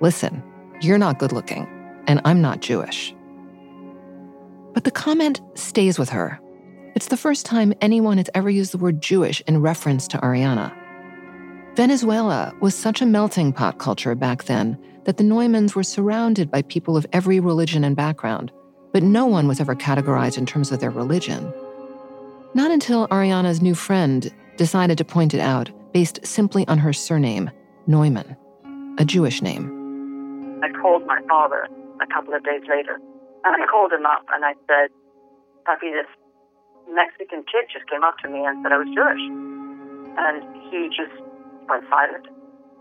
Listen, 0.00 0.42
you're 0.80 0.98
not 0.98 1.18
good 1.18 1.32
looking, 1.32 1.66
and 2.08 2.20
I'm 2.24 2.42
not 2.42 2.60
Jewish. 2.60 3.14
But 4.74 4.82
the 4.84 4.90
comment 4.90 5.40
stays 5.54 5.98
with 5.98 6.08
her. 6.08 6.40
It's 6.96 7.08
the 7.08 7.16
first 7.16 7.46
time 7.46 7.74
anyone 7.80 8.16
has 8.16 8.30
ever 8.34 8.50
used 8.50 8.72
the 8.72 8.78
word 8.78 9.00
Jewish 9.00 9.40
in 9.46 9.60
reference 9.60 10.08
to 10.08 10.18
Ariana. 10.18 10.74
Venezuela 11.76 12.52
was 12.60 12.74
such 12.74 13.00
a 13.00 13.06
melting 13.06 13.52
pot 13.52 13.78
culture 13.78 14.16
back 14.16 14.44
then 14.44 14.76
that 15.04 15.16
the 15.16 15.22
Neumanns 15.22 15.76
were 15.76 15.84
surrounded 15.84 16.50
by 16.50 16.62
people 16.62 16.96
of 16.96 17.06
every 17.12 17.38
religion 17.38 17.84
and 17.84 17.94
background, 17.94 18.50
but 18.92 19.02
no 19.02 19.26
one 19.26 19.46
was 19.46 19.60
ever 19.60 19.76
categorized 19.76 20.38
in 20.38 20.46
terms 20.46 20.72
of 20.72 20.80
their 20.80 20.90
religion. 20.90 21.52
Not 22.54 22.70
until 22.70 23.06
Ariana's 23.08 23.62
new 23.62 23.74
friend 23.74 24.32
decided 24.56 24.98
to 24.98 25.04
point 25.04 25.34
it 25.34 25.40
out 25.40 25.70
based 25.92 26.26
simply 26.26 26.66
on 26.66 26.78
her 26.78 26.92
surname, 26.92 27.50
Neumann, 27.86 28.36
a 28.98 29.04
Jewish 29.04 29.40
name. 29.40 29.77
I 30.62 30.68
called 30.80 31.06
my 31.06 31.20
father 31.28 31.68
a 32.00 32.06
couple 32.08 32.34
of 32.34 32.42
days 32.44 32.62
later, 32.68 32.98
and 33.44 33.50
I 33.54 33.66
called 33.70 33.92
him 33.92 34.06
up 34.06 34.26
and 34.32 34.44
I 34.44 34.54
said, 34.66 34.90
Papi, 35.66 35.92
this 35.92 36.10
Mexican 36.90 37.44
kid 37.44 37.68
just 37.68 37.86
came 37.86 38.02
up 38.02 38.16
to 38.24 38.28
me 38.28 38.44
and 38.44 38.58
said 38.62 38.72
I 38.72 38.80
was 38.80 38.90
Jewish. 38.90 39.24
And 40.18 40.42
he 40.72 40.88
just 40.90 41.14
went 41.68 41.84
silent. 41.86 42.26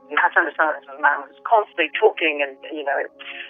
You 0.09 0.15
have 0.17 0.31
to 0.33 0.39
understand 0.39 0.79
that 0.79 0.85
the 0.87 0.97
man 1.03 1.27
was 1.27 1.35
constantly 1.43 1.91
talking 1.99 2.39
and, 2.41 2.55
you 2.71 2.81
know, 2.87 2.97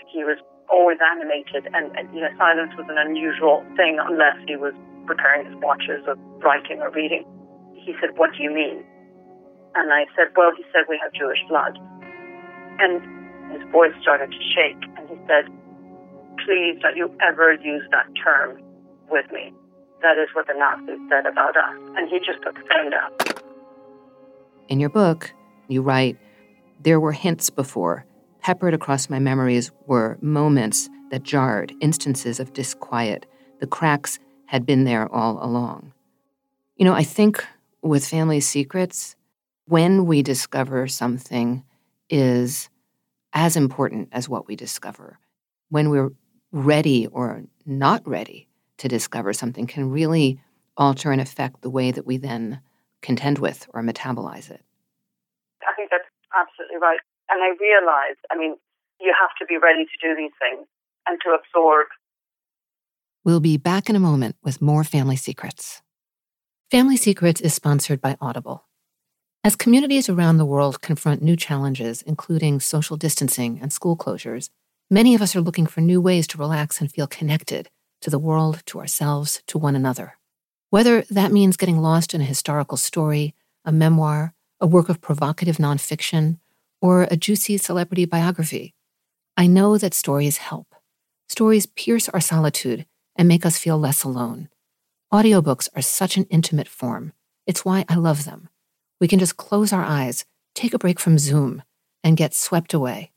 he 0.10 0.26
was 0.26 0.42
always 0.68 0.98
animated 1.00 1.70
and, 1.72 1.94
and, 1.96 2.10
you 2.12 2.20
know, 2.20 2.34
silence 2.36 2.74
was 2.76 2.90
an 2.90 2.98
unusual 2.98 3.64
thing 3.78 4.02
unless 4.02 4.36
he 4.50 4.58
was 4.58 4.74
preparing 5.06 5.46
his 5.48 5.56
watches 5.64 6.04
or 6.10 6.18
writing 6.44 6.82
or 6.82 6.90
reading. 6.92 7.24
He 7.78 7.96
said, 8.02 8.18
what 8.18 8.34
do 8.36 8.44
you 8.44 8.52
mean? 8.52 8.84
And 9.78 9.94
I 9.94 10.10
said, 10.18 10.34
well, 10.36 10.52
he 10.58 10.66
said, 10.74 10.90
we 10.90 11.00
have 11.00 11.14
Jewish 11.14 11.40
blood. 11.48 11.78
And 12.82 13.00
his 13.52 13.62
voice 13.72 13.94
started 14.02 14.32
to 14.32 14.40
shake 14.56 14.82
and 14.98 15.10
he 15.10 15.16
said, 15.28 15.46
please 16.46 16.80
don't 16.82 16.96
you 16.96 17.12
ever 17.22 17.54
use 17.54 17.84
that 17.92 18.08
term 18.24 18.62
with 19.10 19.26
me. 19.32 19.54
That 20.02 20.18
is 20.18 20.30
what 20.34 20.48
the 20.48 20.54
Nazis 20.54 21.00
said 21.10 21.26
about 21.26 21.58
us. 21.58 21.76
And 21.98 22.10
he 22.10 22.20
just 22.20 22.42
put 22.44 22.54
the 22.56 22.62
phone 22.62 22.92
down. 22.92 23.12
In 24.68 24.80
your 24.80 24.90
book, 24.90 25.34
you 25.68 25.82
write, 25.82 26.18
There 26.82 27.00
were 27.00 27.14
hints 27.14 27.50
before. 27.50 28.06
Peppered 28.42 28.74
across 28.74 29.10
my 29.10 29.20
memories 29.20 29.72
were 29.88 30.18
moments 30.22 30.90
that 31.12 31.24
jarred, 31.24 31.74
instances 31.82 32.40
of 32.40 32.54
disquiet. 32.54 33.26
The 33.60 33.68
cracks 33.68 34.20
had 34.46 34.66
been 34.66 34.84
there 34.84 35.12
all 35.12 35.44
along. 35.44 35.94
You 36.76 36.86
know, 36.86 36.94
I 36.94 37.04
think 37.04 37.44
with 37.82 38.08
family 38.08 38.40
secrets, 38.40 39.16
when 39.66 40.06
we 40.06 40.22
discover 40.22 40.88
something 40.88 41.64
is 42.10 42.70
as 43.34 43.56
important 43.56 44.10
as 44.12 44.30
what 44.30 44.48
we 44.48 44.56
discover. 44.56 45.20
When 45.70 45.90
we're 45.90 46.12
ready 46.52 47.08
or 47.08 47.44
not 47.66 48.08
ready 48.08 48.48
to 48.78 48.88
discover 48.88 49.34
something 49.34 49.68
can 49.68 49.90
really 49.90 50.40
alter 50.78 51.12
and 51.12 51.20
affect 51.20 51.62
the 51.62 51.70
way 51.70 51.92
that 51.92 52.06
we 52.06 52.18
then 52.18 52.62
contend 53.02 53.40
with 53.40 53.68
or 53.74 53.82
metabolize 53.82 54.50
it. 54.50 54.64
I 55.68 55.74
think 55.76 55.90
that's 55.90 56.08
absolutely 56.36 56.78
right. 56.78 57.00
And 57.30 57.42
I 57.44 57.56
realize, 57.60 58.16
I 58.32 58.38
mean, 58.38 58.56
you 59.00 59.14
have 59.20 59.32
to 59.40 59.46
be 59.46 59.58
ready 59.58 59.86
to 59.86 60.08
do 60.08 60.16
these 60.16 60.32
things 60.40 60.68
and 61.08 61.20
to 61.24 61.30
absorb. 61.32 61.88
We'll 63.24 63.40
be 63.40 63.58
back 63.58 63.90
in 63.90 63.96
a 63.96 64.00
moment 64.00 64.38
with 64.44 64.62
more 64.62 64.84
Family 64.84 65.16
Secrets. 65.16 65.82
Family 66.72 66.98
Secrets 66.98 67.42
is 67.42 67.54
sponsored 67.54 68.02
by 68.02 68.18
Audible. 68.22 68.67
As 69.48 69.56
communities 69.56 70.10
around 70.10 70.36
the 70.36 70.46
world 70.46 70.82
confront 70.82 71.22
new 71.22 71.38
challenges, 71.38 72.02
including 72.02 72.60
social 72.60 72.98
distancing 72.98 73.60
and 73.62 73.72
school 73.72 73.96
closures, 73.96 74.50
many 74.90 75.16
of 75.16 75.22
us 75.22 75.38
are 75.38 75.42
looking 75.42 75.66
for 75.66 75.80
new 75.80 76.02
ways 76.02 76.28
to 76.28 76.38
relax 76.38 76.82
and 76.82 76.92
feel 76.92 77.08
connected 77.08 77.70
to 78.02 78.10
the 78.10 78.20
world, 78.20 78.62
to 78.66 78.78
ourselves, 78.78 79.42
to 79.48 79.58
one 79.58 79.74
another. 79.74 80.18
Whether 80.70 81.04
that 81.04 81.32
means 81.32 81.56
getting 81.56 81.80
lost 81.82 82.14
in 82.14 82.20
a 82.20 82.26
historical 82.26 82.76
story, 82.76 83.36
a 83.64 83.72
memoir, 83.72 84.34
a 84.60 84.68
work 84.68 84.90
of 84.90 85.00
provocative 85.00 85.60
nonfiction, 85.60 86.40
or 86.82 87.04
a 87.04 87.16
juicy 87.16 87.58
celebrity 87.58 88.04
biography, 88.04 88.76
I 89.38 89.48
know 89.48 89.78
that 89.78 89.94
stories 89.94 90.40
help. 90.40 90.76
Stories 91.30 91.68
pierce 91.68 92.10
our 92.10 92.20
solitude 92.20 92.86
and 93.16 93.30
make 93.30 93.46
us 93.46 93.58
feel 93.58 93.80
less 93.80 94.04
alone. 94.04 94.50
Audiobooks 95.14 95.70
are 95.74 95.82
such 95.82 96.18
an 96.18 96.26
intimate 96.26 96.68
form. 96.68 97.14
It's 97.46 97.64
why 97.64 97.86
I 97.88 97.96
love 97.96 98.26
them. 98.26 98.50
We 99.00 99.08
can 99.08 99.20
just 99.20 99.38
close 99.38 99.72
our 99.72 99.84
eyes, 99.84 100.26
take 100.56 100.74
a 100.74 100.80
break 100.80 101.00
from 101.00 101.20
Zoom, 101.20 101.62
and 102.04 102.18
get 102.18 102.34
swept 102.34 102.74
away. 102.74 103.12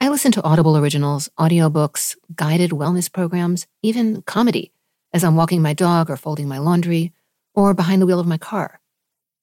I 0.00 0.08
listen 0.08 0.32
to 0.32 0.42
Audible 0.42 0.76
originals, 0.76 1.30
audiobooks, 1.38 2.16
guided 2.34 2.70
wellness 2.70 3.10
programs, 3.10 3.66
even 3.82 4.22
comedy 4.22 4.72
as 5.12 5.24
I'm 5.24 5.36
walking 5.36 5.62
my 5.62 5.72
dog 5.72 6.10
or 6.10 6.16
folding 6.16 6.48
my 6.48 6.58
laundry 6.58 7.12
or 7.54 7.72
behind 7.72 8.02
the 8.02 8.06
wheel 8.06 8.20
of 8.20 8.26
my 8.26 8.38
car. 8.38 8.80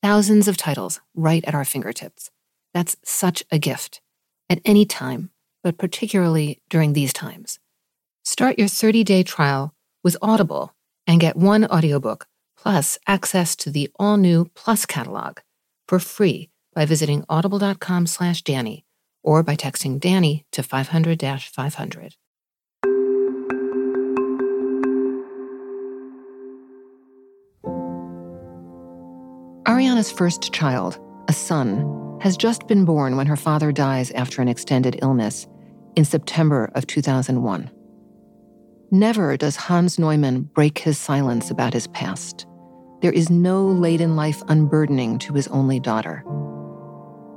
Thousands 0.04 0.48
of 0.48 0.58
titles 0.58 1.00
right 1.16 1.44
at 1.46 1.56
our 1.56 1.66
fingertips. 1.66 2.30
That's 2.74 2.96
such 3.04 3.44
a 3.52 3.60
gift 3.60 4.02
at 4.50 4.62
any 4.66 4.86
time, 4.86 5.32
but 5.64 5.78
particularly 5.78 6.62
during 6.70 6.94
these 6.94 7.14
times. 7.14 7.60
Start 8.24 8.60
your 8.60 8.68
30 8.68 9.04
day 9.04 9.24
trial 9.24 9.74
with 10.04 10.18
Audible 10.22 10.74
and 11.08 11.20
get 11.20 11.36
one 11.36 11.66
audiobook 11.66 12.28
plus 12.62 13.00
access 13.08 13.56
to 13.56 13.72
the 13.72 13.90
all 13.98 14.18
new 14.18 14.46
Plus 14.54 14.86
catalog 14.86 15.40
for 15.88 16.00
free 16.00 16.50
by 16.76 16.86
visiting 16.86 17.26
audible.com 17.28 18.06
slash 18.06 18.44
Danny 18.44 18.86
or 19.24 19.42
by 19.42 19.56
texting 19.56 20.00
Danny 20.00 20.46
to 20.52 20.62
500 20.62 21.20
500. 21.22 22.16
Ariana's 29.68 30.12
first 30.12 30.54
child, 30.54 31.00
a 31.28 31.34
son, 31.34 32.20
has 32.22 32.38
just 32.38 32.68
been 32.68 32.86
born 32.86 33.18
when 33.18 33.26
her 33.26 33.36
father 33.36 33.72
dies 33.72 34.12
after 34.12 34.42
an 34.42 34.48
extended 34.48 35.00
illness 35.02 35.48
in 35.96 36.06
September 36.06 36.72
of 36.76 36.86
2001. 36.86 37.72
Never 38.92 39.38
does 39.38 39.56
Hans 39.56 39.98
Neumann 39.98 40.42
break 40.42 40.78
his 40.78 40.98
silence 40.98 41.50
about 41.50 41.74
his 41.74 41.88
past. 41.88 42.46
There 43.02 43.12
is 43.12 43.30
no 43.30 43.66
late 43.66 44.02
in 44.02 44.16
life 44.16 44.42
unburdening 44.48 45.20
to 45.20 45.34
his 45.34 45.48
only 45.48 45.80
daughter. 45.80 46.24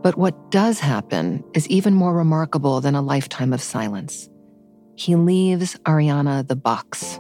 But 0.03 0.17
what 0.17 0.51
does 0.51 0.81
happen 0.81 1.43
is 1.55 1.69
even 1.69 1.95
more 1.95 2.15
remarkable 2.15 2.81
than 2.81 2.95
a 2.95 3.03
lifetime 3.03 3.53
of 3.53 3.63
silence. 3.63 4.29
He 4.97 5.17
leaves 5.17 5.77
Ariana 5.87 6.47
the 6.47 6.57
box. 6.57 7.19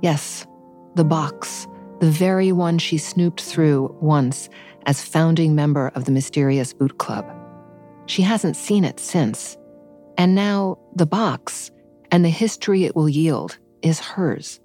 Yes, 0.00 0.46
the 0.94 1.04
box 1.04 1.68
the 2.00 2.10
very 2.10 2.52
one 2.52 2.78
she 2.78 2.96
snooped 2.96 3.40
through 3.40 3.96
once 4.00 4.48
as 4.86 5.04
founding 5.04 5.54
member 5.54 5.88
of 5.94 6.04
the 6.04 6.12
mysterious 6.12 6.72
boot 6.72 6.98
club. 6.98 7.26
She 8.06 8.22
hasn't 8.22 8.56
seen 8.56 8.84
it 8.84 9.00
since. 9.00 9.56
And 10.16 10.34
now 10.34 10.78
the 10.94 11.06
box 11.06 11.70
and 12.10 12.24
the 12.24 12.30
history 12.30 12.84
it 12.84 12.94
will 12.94 13.08
yield 13.08 13.58
is 13.82 14.00
hers. 14.00 14.60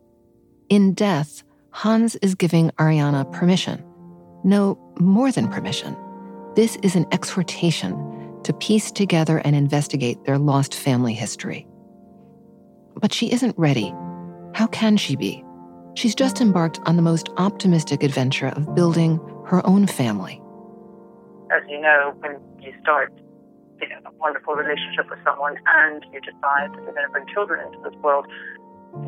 In 0.70 0.94
death, 0.94 1.44
Hans 1.74 2.16
is 2.18 2.36
giving 2.36 2.70
Ariana 2.78 3.30
permission. 3.32 3.84
No, 4.44 4.78
more 5.00 5.32
than 5.32 5.48
permission. 5.48 5.98
This 6.56 6.76
is 6.84 6.96
an 6.96 7.08
exhortation 7.12 8.42
to 8.44 8.54
piece 8.54 8.92
together 8.92 9.40
and 9.40 9.56
investigate 9.56 10.24
their 10.24 10.38
lost 10.38 10.76
family 10.76 11.16
history. 11.16 11.66
But 13.02 13.12
she 13.12 13.32
isn't 13.32 13.58
ready. 13.58 13.90
How 14.54 14.68
can 14.68 14.98
she 14.98 15.16
be? 15.16 15.44
She's 15.96 16.14
just 16.14 16.42
embarked 16.42 16.80
on 16.86 16.96
the 16.96 17.02
most 17.02 17.30
optimistic 17.38 18.04
adventure 18.04 18.50
of 18.50 18.76
building 18.76 19.20
her 19.48 19.66
own 19.66 19.88
family. 19.88 20.40
As 21.52 21.64
you 21.68 21.82
know, 21.82 22.14
when 22.20 22.40
you 22.62 22.72
start 22.82 23.12
you 23.82 23.90
know, 23.90 23.98
a 24.06 24.12
wonderful 24.20 24.54
relationship 24.54 25.10
with 25.10 25.20
someone 25.24 25.56
and 25.66 26.06
you 26.14 26.22
decide 26.22 26.72
that 26.72 26.84
you're 26.84 26.94
going 26.94 27.06
to 27.06 27.12
bring 27.12 27.26
children 27.34 27.66
into 27.66 27.80
this 27.90 28.00
world, 28.02 28.28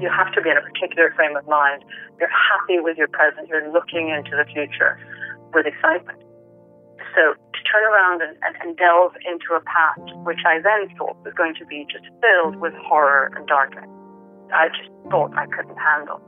you 0.01 0.09
have 0.09 0.33
to 0.33 0.41
be 0.41 0.49
in 0.49 0.57
a 0.57 0.65
particular 0.65 1.13
frame 1.15 1.37
of 1.37 1.45
mind. 1.47 1.85
You're 2.19 2.33
happy 2.33 2.79
with 2.81 2.97
your 2.97 3.07
present, 3.07 3.47
you're 3.47 3.71
looking 3.71 4.09
into 4.09 4.33
the 4.33 4.45
future 4.49 4.97
with 5.53 5.65
excitement. 5.65 6.19
So 7.13 7.37
to 7.37 7.59
turn 7.63 7.83
around 7.87 8.21
and, 8.21 8.35
and, 8.43 8.55
and 8.59 8.75
delve 8.75 9.15
into 9.23 9.55
a 9.55 9.61
past 9.63 10.03
which 10.27 10.43
I 10.43 10.59
then 10.59 10.91
thought 10.97 11.15
was 11.23 11.33
going 11.37 11.55
to 11.55 11.65
be 11.65 11.87
just 11.87 12.03
filled 12.19 12.57
with 12.57 12.73
horror 12.75 13.31
and 13.35 13.47
darkness, 13.47 13.87
I 14.51 14.67
just 14.73 14.91
thought 15.09 15.31
I 15.37 15.45
couldn't 15.47 15.77
handle. 15.77 16.19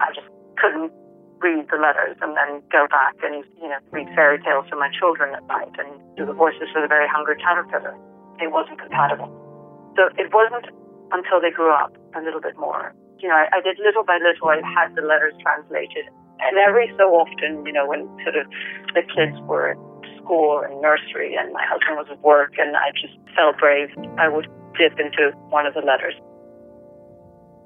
I 0.00 0.10
just 0.16 0.26
couldn't 0.58 0.90
read 1.38 1.66
the 1.70 1.78
letters 1.78 2.16
and 2.22 2.34
then 2.34 2.62
go 2.70 2.86
back 2.90 3.14
and, 3.22 3.44
you 3.60 3.68
know, 3.68 3.78
read 3.90 4.08
fairy 4.14 4.42
tales 4.42 4.66
to 4.70 4.76
my 4.76 4.90
children 4.98 5.34
at 5.34 5.46
night 5.46 5.74
and 5.78 5.90
do 6.16 6.24
the 6.24 6.34
voices 6.34 6.70
for 6.72 6.80
the 6.80 6.88
very 6.88 7.06
hungry 7.06 7.36
caterpillar. 7.36 7.94
It 8.40 8.50
wasn't 8.50 8.78
compatible. 8.78 9.30
So 9.98 10.08
it 10.18 10.32
wasn't 10.32 10.66
until 11.10 11.42
they 11.42 11.50
grew 11.50 11.70
up 11.70 11.94
a 12.14 12.20
little 12.20 12.40
bit 12.40 12.56
more. 12.58 12.94
You 13.18 13.28
know, 13.28 13.34
I, 13.34 13.48
I 13.52 13.60
did 13.60 13.78
little 13.78 14.04
by 14.04 14.18
little, 14.18 14.48
I 14.48 14.60
had 14.64 14.94
the 14.94 15.02
letters 15.02 15.34
translated. 15.40 16.06
And 16.40 16.58
every 16.58 16.92
so 16.98 17.14
often, 17.14 17.64
you 17.64 17.72
know, 17.72 17.86
when 17.86 18.08
sort 18.24 18.36
of 18.36 18.46
the 18.94 19.02
kids 19.14 19.38
were 19.46 19.70
at 19.70 19.78
school 20.18 20.60
and 20.60 20.80
nursery 20.80 21.36
and 21.38 21.52
my 21.52 21.64
husband 21.64 21.96
was 21.96 22.06
at 22.10 22.20
work 22.20 22.54
and 22.58 22.76
I 22.76 22.90
just 22.92 23.14
felt 23.36 23.58
brave, 23.58 23.90
I 24.18 24.28
would 24.28 24.48
dip 24.76 24.98
into 24.98 25.30
one 25.50 25.66
of 25.66 25.74
the 25.74 25.80
letters 25.80 26.14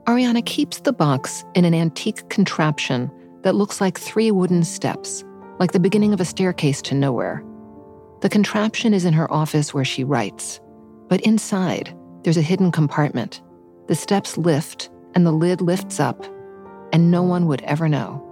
Ariana 0.06 0.46
keeps 0.46 0.78
the 0.78 0.92
box 0.92 1.44
in 1.56 1.64
an 1.64 1.74
antique 1.74 2.28
contraption 2.28 3.10
that 3.42 3.56
looks 3.56 3.80
like 3.80 3.98
three 3.98 4.30
wooden 4.30 4.62
steps, 4.62 5.24
like 5.58 5.72
the 5.72 5.80
beginning 5.80 6.12
of 6.12 6.20
a 6.20 6.24
staircase 6.24 6.80
to 6.82 6.94
nowhere. 6.94 7.42
The 8.20 8.28
contraption 8.28 8.94
is 8.94 9.04
in 9.04 9.12
her 9.14 9.30
office 9.32 9.74
where 9.74 9.84
she 9.84 10.04
writes, 10.04 10.60
but 11.08 11.20
inside, 11.22 11.92
there's 12.22 12.36
a 12.36 12.42
hidden 12.42 12.70
compartment. 12.70 13.42
The 13.86 13.94
steps 13.94 14.36
lift, 14.36 14.90
and 15.14 15.26
the 15.26 15.32
lid 15.32 15.60
lifts 15.60 16.00
up, 16.00 16.24
and 16.92 17.10
no 17.10 17.22
one 17.22 17.46
would 17.46 17.62
ever 17.62 17.88
know. 17.88 18.22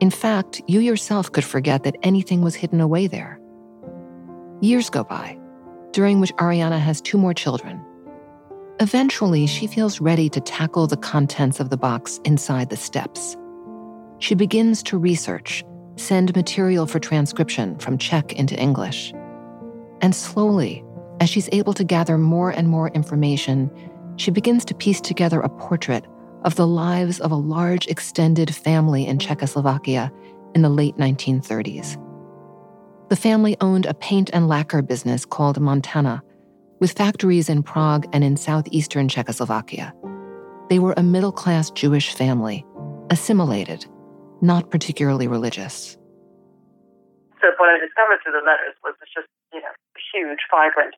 In 0.00 0.10
fact, 0.10 0.60
you 0.66 0.80
yourself 0.80 1.30
could 1.30 1.44
forget 1.44 1.84
that 1.84 1.96
anything 2.02 2.42
was 2.42 2.54
hidden 2.54 2.80
away 2.80 3.06
there. 3.06 3.40
Years 4.60 4.90
go 4.90 5.04
by, 5.04 5.38
during 5.92 6.20
which 6.20 6.34
Ariana 6.34 6.78
has 6.78 7.00
two 7.00 7.18
more 7.18 7.34
children 7.34 7.84
Eventually, 8.82 9.46
she 9.46 9.68
feels 9.68 10.00
ready 10.00 10.28
to 10.30 10.40
tackle 10.40 10.88
the 10.88 10.96
contents 10.96 11.60
of 11.60 11.70
the 11.70 11.76
box 11.76 12.18
inside 12.24 12.68
the 12.68 12.76
steps. 12.76 13.36
She 14.18 14.34
begins 14.34 14.82
to 14.84 14.98
research, 14.98 15.62
send 15.94 16.34
material 16.34 16.86
for 16.86 16.98
transcription 16.98 17.78
from 17.78 17.96
Czech 17.96 18.32
into 18.32 18.58
English. 18.58 19.12
And 20.00 20.14
slowly, 20.14 20.82
as 21.20 21.28
she's 21.28 21.48
able 21.52 21.74
to 21.74 21.84
gather 21.84 22.18
more 22.18 22.50
and 22.50 22.66
more 22.66 22.88
information, 22.88 23.70
she 24.22 24.30
begins 24.30 24.64
to 24.64 24.74
piece 24.74 25.00
together 25.00 25.40
a 25.40 25.48
portrait 25.48 26.06
of 26.44 26.54
the 26.54 26.66
lives 26.66 27.18
of 27.18 27.32
a 27.32 27.36
large 27.36 27.88
extended 27.88 28.54
family 28.54 29.04
in 29.04 29.18
Czechoslovakia 29.18 30.12
in 30.54 30.62
the 30.62 30.68
late 30.68 30.96
1930s. 30.96 31.98
The 33.08 33.16
family 33.16 33.56
owned 33.60 33.84
a 33.84 33.94
paint 33.94 34.30
and 34.32 34.46
lacquer 34.46 34.80
business 34.80 35.24
called 35.24 35.60
Montana 35.60 36.22
with 36.78 36.92
factories 36.92 37.48
in 37.48 37.64
Prague 37.64 38.06
and 38.12 38.22
in 38.22 38.36
southeastern 38.36 39.08
Czechoslovakia. 39.08 39.92
They 40.68 40.78
were 40.78 40.94
a 40.96 41.02
middle 41.02 41.32
class 41.32 41.70
Jewish 41.70 42.14
family, 42.14 42.64
assimilated, 43.10 43.86
not 44.40 44.70
particularly 44.70 45.26
religious. 45.26 45.96
So, 47.40 47.48
what 47.58 47.70
I 47.70 47.78
discovered 47.78 48.22
through 48.22 48.38
the 48.38 48.46
letters 48.46 48.74
was 48.84 48.94
just, 49.12 49.26
you 49.52 49.60
know, 49.60 49.74
huge, 50.14 50.38
vibrant, 50.50 50.94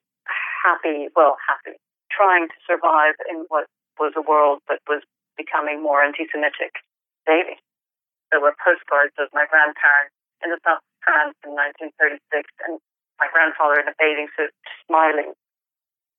happy, 0.62 1.08
well, 1.16 1.36
happy, 1.48 1.76
trying 2.14 2.46
to 2.46 2.58
survive 2.62 3.18
in 3.26 3.44
what 3.50 3.66
was 3.98 4.14
a 4.14 4.22
world 4.22 4.62
that 4.70 4.80
was 4.86 5.02
becoming 5.36 5.82
more 5.82 6.02
anti 6.02 6.30
Semitic 6.30 6.78
daily. 7.26 7.58
There 8.30 8.40
were 8.40 8.54
postcards 8.62 9.14
of 9.18 9.28
my 9.34 9.46
grandparents 9.50 10.14
in 10.42 10.54
the 10.54 10.58
south 10.62 10.82
of 10.82 10.98
France 11.02 11.36
in 11.42 11.52
1936 11.54 12.22
and 12.66 12.78
my 13.18 13.26
grandfather 13.30 13.78
in 13.82 13.90
a 13.90 13.94
bathing 13.98 14.30
suit 14.34 14.50
smiling 14.86 15.34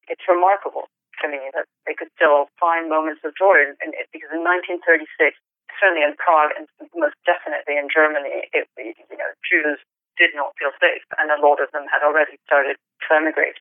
it's 0.07 0.25
remarkable. 0.29 0.87
to 1.23 1.31
me 1.31 1.39
that 1.55 1.63
they 1.87 1.95
could 1.95 2.11
still 2.19 2.51
find 2.59 2.91
moments 2.91 3.23
of 3.23 3.31
joy 3.39 3.55
in, 3.55 3.71
in 3.79 3.95
it 3.95 4.11
because 4.11 4.27
in 4.35 4.43
1936, 4.43 5.15
certainly 5.79 6.03
in 6.03 6.11
Prague 6.19 6.51
and 6.59 6.67
most 6.91 7.15
definitely 7.23 7.79
in 7.79 7.87
Germany, 7.87 8.51
it, 8.51 8.67
you 8.75 9.15
know, 9.15 9.31
Jews 9.47 9.79
did 10.19 10.35
not 10.35 10.51
feel 10.59 10.75
safe, 10.79 11.03
and 11.15 11.31
a 11.31 11.39
lot 11.39 11.63
of 11.63 11.71
them 11.71 11.87
had 11.87 12.03
already 12.03 12.35
started 12.43 12.75
to 12.75 13.09
emigrate. 13.15 13.59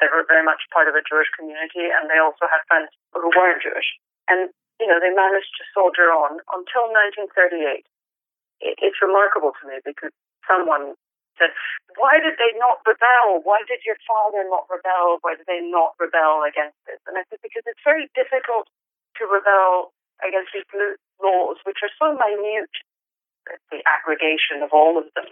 They 0.00 0.08
were 0.08 0.24
very 0.24 0.42
much 0.42 0.64
part 0.72 0.88
of 0.88 0.96
a 0.96 1.04
Jewish 1.04 1.28
community, 1.36 1.92
and 1.92 2.08
they 2.08 2.16
also 2.16 2.48
had 2.48 2.64
friends 2.66 2.88
who 3.12 3.28
weren't 3.36 3.60
Jewish. 3.60 4.00
And 4.26 4.48
you 4.80 4.88
know, 4.88 4.96
they 4.96 5.12
managed 5.12 5.52
to 5.60 5.72
soldier 5.76 6.08
on 6.08 6.40
until 6.56 6.88
1938. 6.88 7.84
It's 8.60 9.00
remarkable 9.04 9.52
to 9.60 9.64
me 9.68 9.76
because 9.84 10.12
someone 10.48 10.96
said, 11.36 11.52
Why 12.00 12.16
did 12.20 12.40
they 12.40 12.56
not 12.56 12.80
rebel? 12.88 13.44
Why 13.44 13.60
did 13.68 13.84
your 13.84 14.00
father 14.08 14.40
not 14.48 14.68
rebel? 14.72 15.20
Why 15.20 15.36
did 15.36 15.44
they 15.44 15.60
not 15.60 15.96
rebel 16.00 16.44
against 16.48 16.80
this? 16.88 17.00
And 17.04 17.20
I 17.20 17.28
said, 17.28 17.44
Because 17.44 17.64
it's 17.68 17.84
very 17.84 18.08
difficult 18.16 18.72
to 19.20 19.28
rebel 19.28 19.92
against 20.24 20.52
these 20.56 20.68
laws, 21.20 21.60
which 21.68 21.80
are 21.84 21.92
so 22.00 22.16
minute, 22.16 22.72
the 23.72 23.80
aggregation 23.84 24.64
of 24.64 24.72
all 24.72 24.96
of 24.96 25.08
them. 25.12 25.28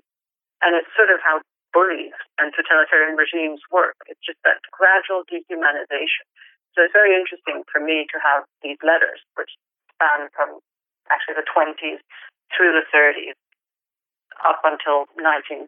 And 0.60 0.76
it's 0.76 0.92
sort 0.96 1.12
of 1.12 1.20
how 1.24 1.40
bullies 1.72 2.16
and 2.40 2.52
totalitarian 2.54 3.16
regimes 3.16 3.60
work. 3.70 3.96
It's 4.06 4.22
just 4.24 4.40
that 4.44 4.60
gradual 4.72 5.24
dehumanization. 5.28 6.24
So 6.74 6.84
it's 6.84 6.94
very 6.94 7.16
interesting 7.16 7.64
for 7.68 7.80
me 7.82 8.06
to 8.12 8.16
have 8.22 8.46
these 8.62 8.78
letters, 8.84 9.20
which 9.34 9.50
span 9.94 10.30
from 10.32 10.62
actually 11.10 11.40
the 11.40 11.48
20s 11.48 12.00
through 12.54 12.72
the 12.76 12.86
30s 12.94 13.36
up 14.46 14.62
until 14.62 15.10
1942, 15.18 15.66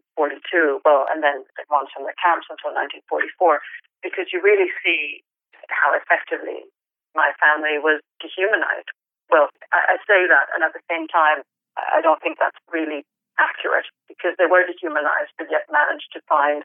well, 0.87 1.03
and 1.11 1.19
then 1.19 1.43
it 1.59 1.67
runs 1.67 1.91
from 1.91 2.07
the 2.07 2.15
camps 2.15 2.47
until 2.47 2.71
1944, 2.71 3.59
because 3.99 4.31
you 4.31 4.39
really 4.39 4.71
see 4.79 5.19
how 5.67 5.91
effectively 5.91 6.63
my 7.11 7.35
family 7.43 7.75
was 7.83 7.99
dehumanized. 8.23 8.87
Well, 9.27 9.51
I, 9.75 9.95
I 9.95 10.05
say 10.07 10.23
that, 10.27 10.47
and 10.55 10.63
at 10.63 10.71
the 10.71 10.83
same 10.87 11.11
time, 11.11 11.43
I 11.75 11.99
don't 11.99 12.19
think 12.23 12.39
that's 12.39 12.57
really 12.71 13.03
accurate 13.39 13.87
because 14.07 14.35
they 14.35 14.47
were 14.49 14.65
dehumanized, 14.67 15.31
but 15.37 15.47
yet 15.51 15.67
managed 15.71 16.11
to 16.15 16.19
find 16.27 16.63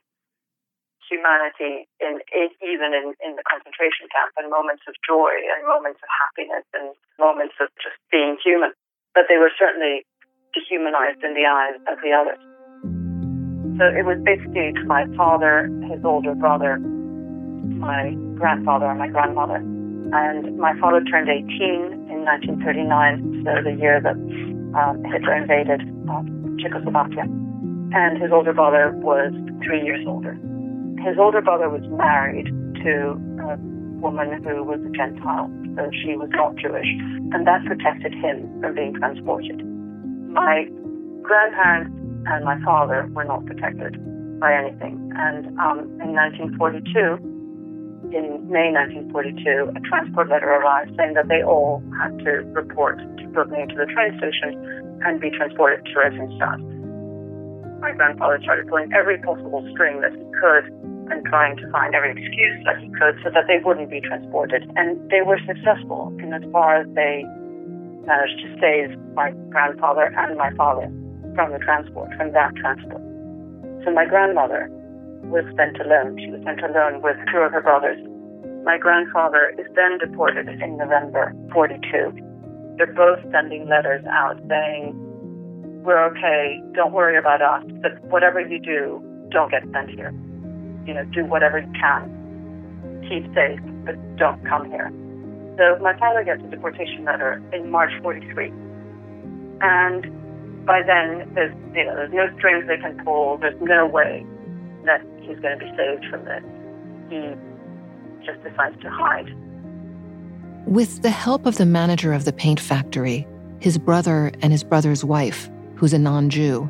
humanity 1.07 1.87
in, 2.03 2.19
in 2.35 2.51
even 2.63 2.91
in, 2.91 3.15
in 3.23 3.39
the 3.39 3.45
concentration 3.47 4.11
camp 4.11 4.35
and 4.35 4.51
moments 4.51 4.83
of 4.91 4.95
joy 5.07 5.31
and 5.55 5.63
moments 5.63 6.03
of 6.03 6.11
happiness 6.11 6.67
and 6.75 6.91
moments 7.19 7.55
of 7.63 7.71
just 7.79 7.97
being 8.11 8.37
human. 8.43 8.75
But 9.15 9.31
they 9.31 9.39
were 9.39 9.55
certainly 9.55 10.03
dehumanized 10.51 11.23
in 11.23 11.39
the 11.39 11.47
eyes 11.47 11.79
of 11.87 12.03
the 12.03 12.11
others. 12.11 12.43
So 13.79 13.85
it 13.87 14.09
was 14.09 14.19
basically 14.25 14.73
my 14.89 15.05
father, 15.17 15.69
his 15.87 16.03
older 16.05 16.35
brother, 16.35 16.79
my 17.77 18.17
grandfather, 18.35 18.87
and 18.87 18.99
my 18.99 19.09
grandmother. 19.09 19.61
And 20.17 20.57
my 20.57 20.73
father 20.81 21.05
turned 21.05 21.29
18 21.29 22.09
in 22.09 22.25
1939, 22.25 23.45
so 23.45 23.63
the 23.63 23.77
year 23.77 24.01
that 24.01 24.17
um, 24.77 25.03
Hitler 25.05 25.35
invaded 25.35 25.81
uh, 26.09 26.23
Czechoslovakia. 26.61 27.25
And 27.93 28.21
his 28.21 28.31
older 28.33 28.53
brother 28.53 28.93
was 29.01 29.33
three 29.65 29.83
years 29.83 30.05
older. 30.07 30.37
His 31.01 31.17
older 31.19 31.41
brother 31.41 31.71
was 31.71 31.83
married 31.89 32.47
to 32.85 33.17
a 33.41 33.57
woman 34.01 34.43
who 34.45 34.63
was 34.63 34.81
a 34.85 34.91
Gentile, 34.93 35.49
so 35.77 35.89
she 36.05 36.17
was 36.17 36.29
not 36.33 36.57
Jewish, 36.57 36.89
and 37.33 37.47
that 37.47 37.65
protected 37.65 38.13
him 38.13 38.45
from 38.61 38.75
being 38.75 38.95
transported. 38.95 39.65
My 40.29 40.69
grandparents 41.23 41.97
and 42.27 42.45
my 42.45 42.61
father 42.65 43.09
were 43.13 43.25
not 43.25 43.47
protected 43.47 43.97
by 44.41 44.53
anything, 44.53 45.11
and 45.17 45.47
um, 45.59 45.89
in 46.03 46.13
1942, 46.13 47.37
in 48.13 48.47
May 48.51 48.71
1942, 48.71 49.73
a 49.75 49.81
transport 49.89 50.29
letter 50.29 50.47
arrived 50.47 50.93
saying 50.97 51.15
that 51.15 51.29
they 51.29 51.43
all 51.43 51.83
had 51.99 52.19
to 52.21 52.45
report 52.53 53.01
Brooklyn 53.37 53.69
to 53.69 53.77
the 53.77 53.85
train 53.93 54.17
station 54.17 54.57
and 55.05 55.21
be 55.21 55.29
transported 55.29 55.85
to 55.85 55.93
Theresienstadt. 55.93 56.57
My 57.85 57.93
grandfather 57.93 58.41
started 58.41 58.67
pulling 58.67 58.89
every 58.97 59.21
possible 59.21 59.61
string 59.77 60.01
that 60.01 60.17
he 60.17 60.25
could 60.41 60.73
and 61.13 61.21
trying 61.29 61.61
to 61.61 61.71
find 61.71 61.95
every 61.95 62.17
excuse 62.17 62.65
that 62.65 62.81
he 62.81 62.89
could 62.97 63.21
so 63.21 63.29
that 63.31 63.45
they 63.47 63.61
wouldn't 63.61 63.93
be 63.93 64.01
transported. 64.01 64.65
And 64.75 64.97
they 65.13 65.21
were 65.21 65.39
successful 65.45 66.17
in 66.19 66.33
as 66.33 66.43
far 66.51 66.81
as 66.81 66.89
they 66.97 67.29
managed 68.09 68.41
to 68.41 68.49
save 68.57 68.97
my 69.13 69.31
grandfather 69.53 70.09
and 70.17 70.41
my 70.41 70.51
father 70.57 70.89
from 71.37 71.53
the 71.53 71.61
transport, 71.61 72.09
from 72.17 72.33
that 72.33 72.57
transport. 72.57 73.05
So 73.85 73.93
my 73.93 74.09
grandmother 74.09 74.73
was 75.29 75.45
sent 75.61 75.77
alone. 75.77 76.17
She 76.19 76.33
was 76.33 76.41
sent 76.43 76.65
alone 76.65 77.03
with 77.03 77.21
two 77.31 77.45
of 77.45 77.53
her 77.53 77.61
brothers. 77.61 78.01
My 78.65 78.79
grandfather 78.79 79.53
is 79.59 79.67
then 79.77 79.99
deported 79.99 80.49
in 80.49 80.79
November 80.81 81.37
42. 81.53 82.26
They're 82.77 82.93
both 82.93 83.21
sending 83.33 83.69
letters 83.69 84.05
out 84.07 84.39
saying, 84.49 84.95
We're 85.85 86.05
okay, 86.11 86.61
don't 86.75 86.93
worry 86.93 87.17
about 87.19 87.43
us, 87.43 87.65
but 87.83 88.03
whatever 88.11 88.41
you 88.41 88.59
do, 88.61 89.03
don't 89.31 89.51
get 89.51 89.63
sent 89.73 89.91
here 89.91 90.13
you 90.87 90.95
know, 90.95 91.05
do 91.13 91.25
whatever 91.27 91.59
you 91.59 91.73
can. 91.73 92.07
Keep 93.09 93.35
safe, 93.35 93.61
but 93.85 93.95
don't 94.17 94.43
come 94.47 94.71
here. 94.71 94.91
So 95.59 95.83
my 95.83 95.99
father 95.99 96.23
gets 96.23 96.43
a 96.43 96.49
deportation 96.49 97.05
letter 97.05 97.43
in 97.53 97.71
March 97.71 97.91
43. 98.03 98.53
And 99.61 100.67
by 100.67 100.83
then, 100.87 101.31
there's, 101.35 101.55
you 101.75 101.85
know, 101.85 101.95
there's 101.97 102.13
no 102.13 102.27
strings 102.39 102.67
they 102.69 102.79
can 102.79 103.03
pull. 103.05 103.39
There's 103.39 103.61
no 103.61 103.87
way 103.87 104.25
that 104.85 105.03
he's 105.21 105.39
going 105.41 105.59
to 105.59 105.65
be 105.65 105.71
saved 105.77 106.07
from 106.11 106.25
this. 106.25 106.45
He 107.11 107.35
just 108.25 108.43
decides 108.43 108.81
to 108.83 108.91
hide. 108.91 109.31
With 110.67 111.03
the 111.03 111.11
help 111.11 111.47
of 111.47 111.59
the 111.59 111.65
manager 111.65 112.13
of 112.13 112.25
the 112.25 112.33
paint 112.33 112.59
factory, 112.59 113.25
his 113.61 113.79
brother, 113.79 114.33
and 114.43 114.51
his 114.51 114.65
brother's 114.65 115.05
wife, 115.05 115.49
who's 115.77 115.93
a 115.93 115.99
non 115.99 116.29
Jew, 116.29 116.69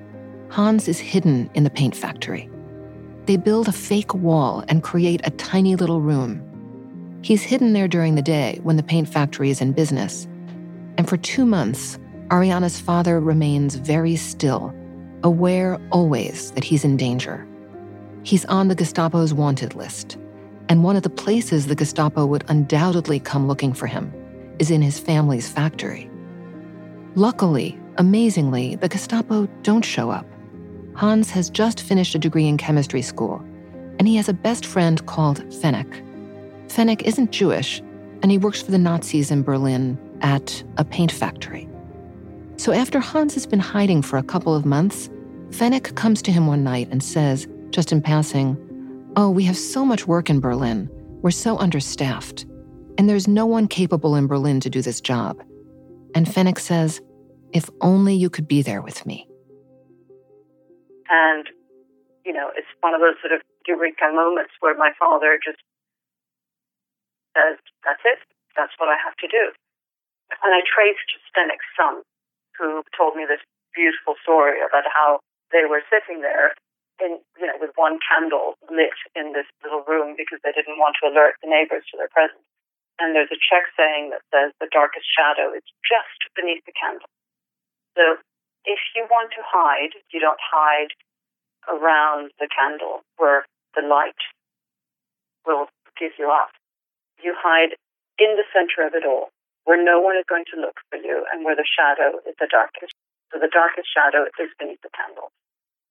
Hans 0.51 0.87
is 0.87 0.99
hidden 0.99 1.49
in 1.55 1.65
the 1.65 1.71
paint 1.71 1.97
factory. 1.97 2.51
They 3.25 3.39
build 3.39 3.69
a 3.69 3.73
fake 3.73 4.13
wall 4.13 4.63
and 4.69 4.83
create 4.83 5.23
a 5.25 5.31
tiny 5.31 5.77
little 5.77 6.03
room. 6.03 6.43
He's 7.23 7.43
hidden 7.43 7.73
there 7.73 7.89
during 7.89 8.17
the 8.17 8.23
day 8.23 8.61
when 8.63 8.77
the 8.77 8.83
paint 8.83 9.09
factory 9.09 9.49
is 9.49 9.63
in 9.63 9.73
business. 9.73 10.29
And 10.99 11.09
for 11.09 11.17
two 11.17 11.47
months, 11.47 11.99
Ariana's 12.29 12.79
father 12.79 13.19
remains 13.19 13.77
very 13.77 14.17
still, 14.17 14.75
aware 15.23 15.81
always 15.91 16.51
that 16.51 16.65
he's 16.65 16.85
in 16.85 16.99
danger. 16.99 17.49
He's 18.25 18.45
on 18.45 18.69
the 18.69 18.77
Gestapo's 18.77 19.33
wanted 19.33 19.75
list, 19.75 20.19
and 20.69 20.83
one 20.83 20.97
of 20.97 21.03
the 21.03 21.11
places 21.11 21.67
the 21.67 21.75
Gestapo 21.75 22.27
would 22.27 22.45
undoubtedly 22.49 23.21
come 23.21 23.47
looking 23.47 23.73
for 23.73 23.87
him 23.87 24.13
is 24.59 24.71
in 24.71 24.83
his 24.83 24.99
family's 24.99 25.49
factory. 25.49 26.11
Luckily, 27.15 27.79
amazingly, 27.97 28.77
the 28.77 28.89
Gestapo 28.89 29.47
don't 29.63 29.85
show 29.85 30.11
up. 30.11 30.27
Hans 30.95 31.31
has 31.31 31.51
just 31.51 31.81
finished 31.81 32.15
a 32.15 32.19
degree 32.19 32.47
in 32.47 32.57
chemistry 32.57 33.03
school, 33.03 33.45
and 33.99 34.09
he 34.09 34.17
has 34.17 34.29
a 34.29 34.35
best 34.35 34.67
friend 34.67 35.05
called 35.07 35.45
Zdenek. 35.51 36.03
Zdenek 36.69 37.03
isn't 37.03 37.33
Jewish, 37.33 37.81
and 38.23 38.31
he 38.31 38.39
works 38.39 38.63
for 38.63 38.71
the 38.71 38.79
Nazis 38.79 39.31
in 39.31 39.43
Berlin 39.43 39.99
at 40.23 40.63
a 40.79 40.85
paint 40.85 41.13
factory. 41.13 41.69
So 42.57 42.73
after 42.73 42.99
Hans 42.99 43.35
has 43.35 43.47
been 43.47 43.61
hiding 43.61 44.03
for 44.03 44.17
a 44.17 44.23
couple 44.23 44.55
of 44.55 44.65
months, 44.65 45.11
Zdenek 45.51 45.95
comes 45.95 46.23
to 46.23 46.33
him 46.33 46.47
one 46.47 46.65
night 46.65 46.89
and 46.91 47.03
says, 47.03 47.47
just 47.71 47.93
in 47.93 48.01
passing, 48.01 48.57
Oh, 49.19 49.31
we 49.31 49.45
have 49.45 49.57
so 49.57 49.83
much 49.83 50.07
work 50.07 50.29
in 50.29 50.41
Berlin. 50.41 50.91
We're 51.23 51.31
so 51.31 51.57
understaffed. 51.57 52.45
And 52.99 53.09
there's 53.09 53.27
no 53.27 53.47
one 53.47 53.67
capable 53.67 54.15
in 54.15 54.27
Berlin 54.27 54.61
to 54.61 54.69
do 54.69 54.83
this 54.83 55.01
job. 55.01 55.41
And 56.15 56.27
Zdenek 56.27 56.61
says, 56.61 57.01
If 57.55 57.71
only 57.81 58.15
you 58.15 58.29
could 58.29 58.47
be 58.47 58.61
there 58.61 58.83
with 58.83 59.07
me. 59.07 59.27
And, 61.09 61.49
you 62.27 62.33
know, 62.35 62.53
it's 62.57 62.69
one 62.81 62.93
of 62.93 63.01
those 63.01 63.17
sort 63.25 63.33
of 63.33 63.41
eureka 63.67 64.13
moments 64.13 64.53
where 64.61 64.77
my 64.77 64.93
father 65.01 65.41
just 65.43 65.65
says, 67.33 67.57
that's 67.85 68.05
it. 68.05 68.21
That's 68.53 68.77
what 68.77 68.93
I 68.93 69.01
have 69.01 69.17
to 69.25 69.29
do. 69.29 69.49
And 70.45 70.53
I 70.53 70.61
traced 70.61 71.09
Zdenek's 71.33 71.73
son, 71.73 72.05
who 72.59 72.85
told 72.93 73.17
me 73.17 73.25
this 73.25 73.41
beautiful 73.73 74.21
story 74.21 74.61
about 74.61 74.85
how 74.93 75.21
they 75.53 75.65
were 75.65 75.81
sitting 75.89 76.21
there 76.21 76.53
in, 77.01 77.21
you 77.39 77.47
know, 77.47 77.59
with 77.61 77.77
one 77.77 77.99
candle 78.03 78.57
lit 78.71 78.97
in 79.15 79.33
this 79.33 79.49
little 79.63 79.85
room 79.85 80.17
because 80.17 80.41
they 80.43 80.53
didn't 80.53 80.81
want 80.81 80.97
to 81.01 81.09
alert 81.09 81.37
the 81.43 81.51
neighbors 81.51 81.85
to 81.91 81.97
their 81.97 82.11
presence. 82.11 82.43
And 82.97 83.13
there's 83.13 83.33
a 83.33 83.41
Czech 83.41 83.69
saying 83.77 84.11
that 84.11 84.25
says 84.33 84.57
the 84.57 84.73
darkest 84.73 85.05
shadow 85.05 85.53
is 85.53 85.65
just 85.85 86.21
beneath 86.33 86.65
the 86.65 86.73
candle. 86.73 87.09
So 87.97 88.21
if 88.65 88.81
you 88.97 89.05
want 89.09 89.33
to 89.37 89.43
hide, 89.45 89.93
you 90.13 90.21
don't 90.21 90.41
hide 90.41 90.97
around 91.69 92.33
the 92.41 92.49
candle 92.49 93.05
where 93.17 93.45
the 93.77 93.85
light 93.85 94.17
will 95.45 95.69
give 96.01 96.17
you 96.19 96.33
up. 96.33 96.51
You 97.21 97.37
hide 97.37 97.77
in 98.19 98.37
the 98.37 98.49
center 98.53 98.87
of 98.87 98.95
it 98.97 99.05
all, 99.05 99.29
where 99.65 99.81
no 99.81 100.01
one 100.01 100.17
is 100.17 100.25
going 100.29 100.45
to 100.55 100.61
look 100.61 100.81
for 100.89 100.97
you 100.97 101.25
and 101.33 101.45
where 101.45 101.57
the 101.57 101.69
shadow 101.69 102.17
is 102.25 102.37
the 102.41 102.49
darkest. 102.49 102.97
So 103.33 103.39
the 103.41 103.53
darkest 103.53 103.89
shadow 103.93 104.25
is 104.41 104.51
beneath 104.59 104.81
the 104.81 104.93
candle. 104.97 105.33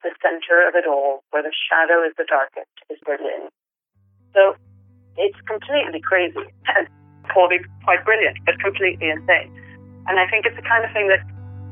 The 0.05 0.13
center 0.21 0.61
of 0.69 0.77
it 0.77 0.85
all, 0.85 1.25
where 1.33 1.41
the 1.41 1.51
shadow 1.51 2.05
is 2.05 2.13
the 2.15 2.29
darkest, 2.29 2.69
is 2.93 3.01
Berlin. 3.03 3.49
So 4.37 4.53
It's 5.17 5.39
completely 5.49 5.99
crazy. 5.99 6.45
And 6.69 6.87
probably 7.27 7.59
quite 7.83 8.05
brilliant, 8.05 8.37
but 8.45 8.59
completely 8.59 9.09
insane. 9.09 9.49
And 10.07 10.19
I 10.19 10.27
think 10.29 10.45
it's 10.45 10.55
the 10.55 10.61
kind 10.61 10.85
of 10.85 10.91
thing 10.93 11.07
that, 11.09 11.25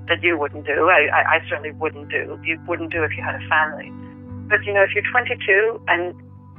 that 0.09 0.23
you 0.23 0.37
wouldn't 0.37 0.65
do. 0.65 0.89
I, 0.89 1.07
I, 1.13 1.21
I 1.37 1.37
certainly 1.47 1.71
wouldn't 1.71 2.09
do. 2.09 2.39
You 2.43 2.59
wouldn't 2.67 2.91
do 2.91 3.03
if 3.03 3.11
you 3.15 3.23
had 3.23 3.35
a 3.35 3.45
family. 3.47 3.91
But, 4.49 4.65
you 4.65 4.73
know, 4.73 4.83
if 4.83 4.91
you're 4.95 5.05
22 5.11 5.81
and 5.87 6.15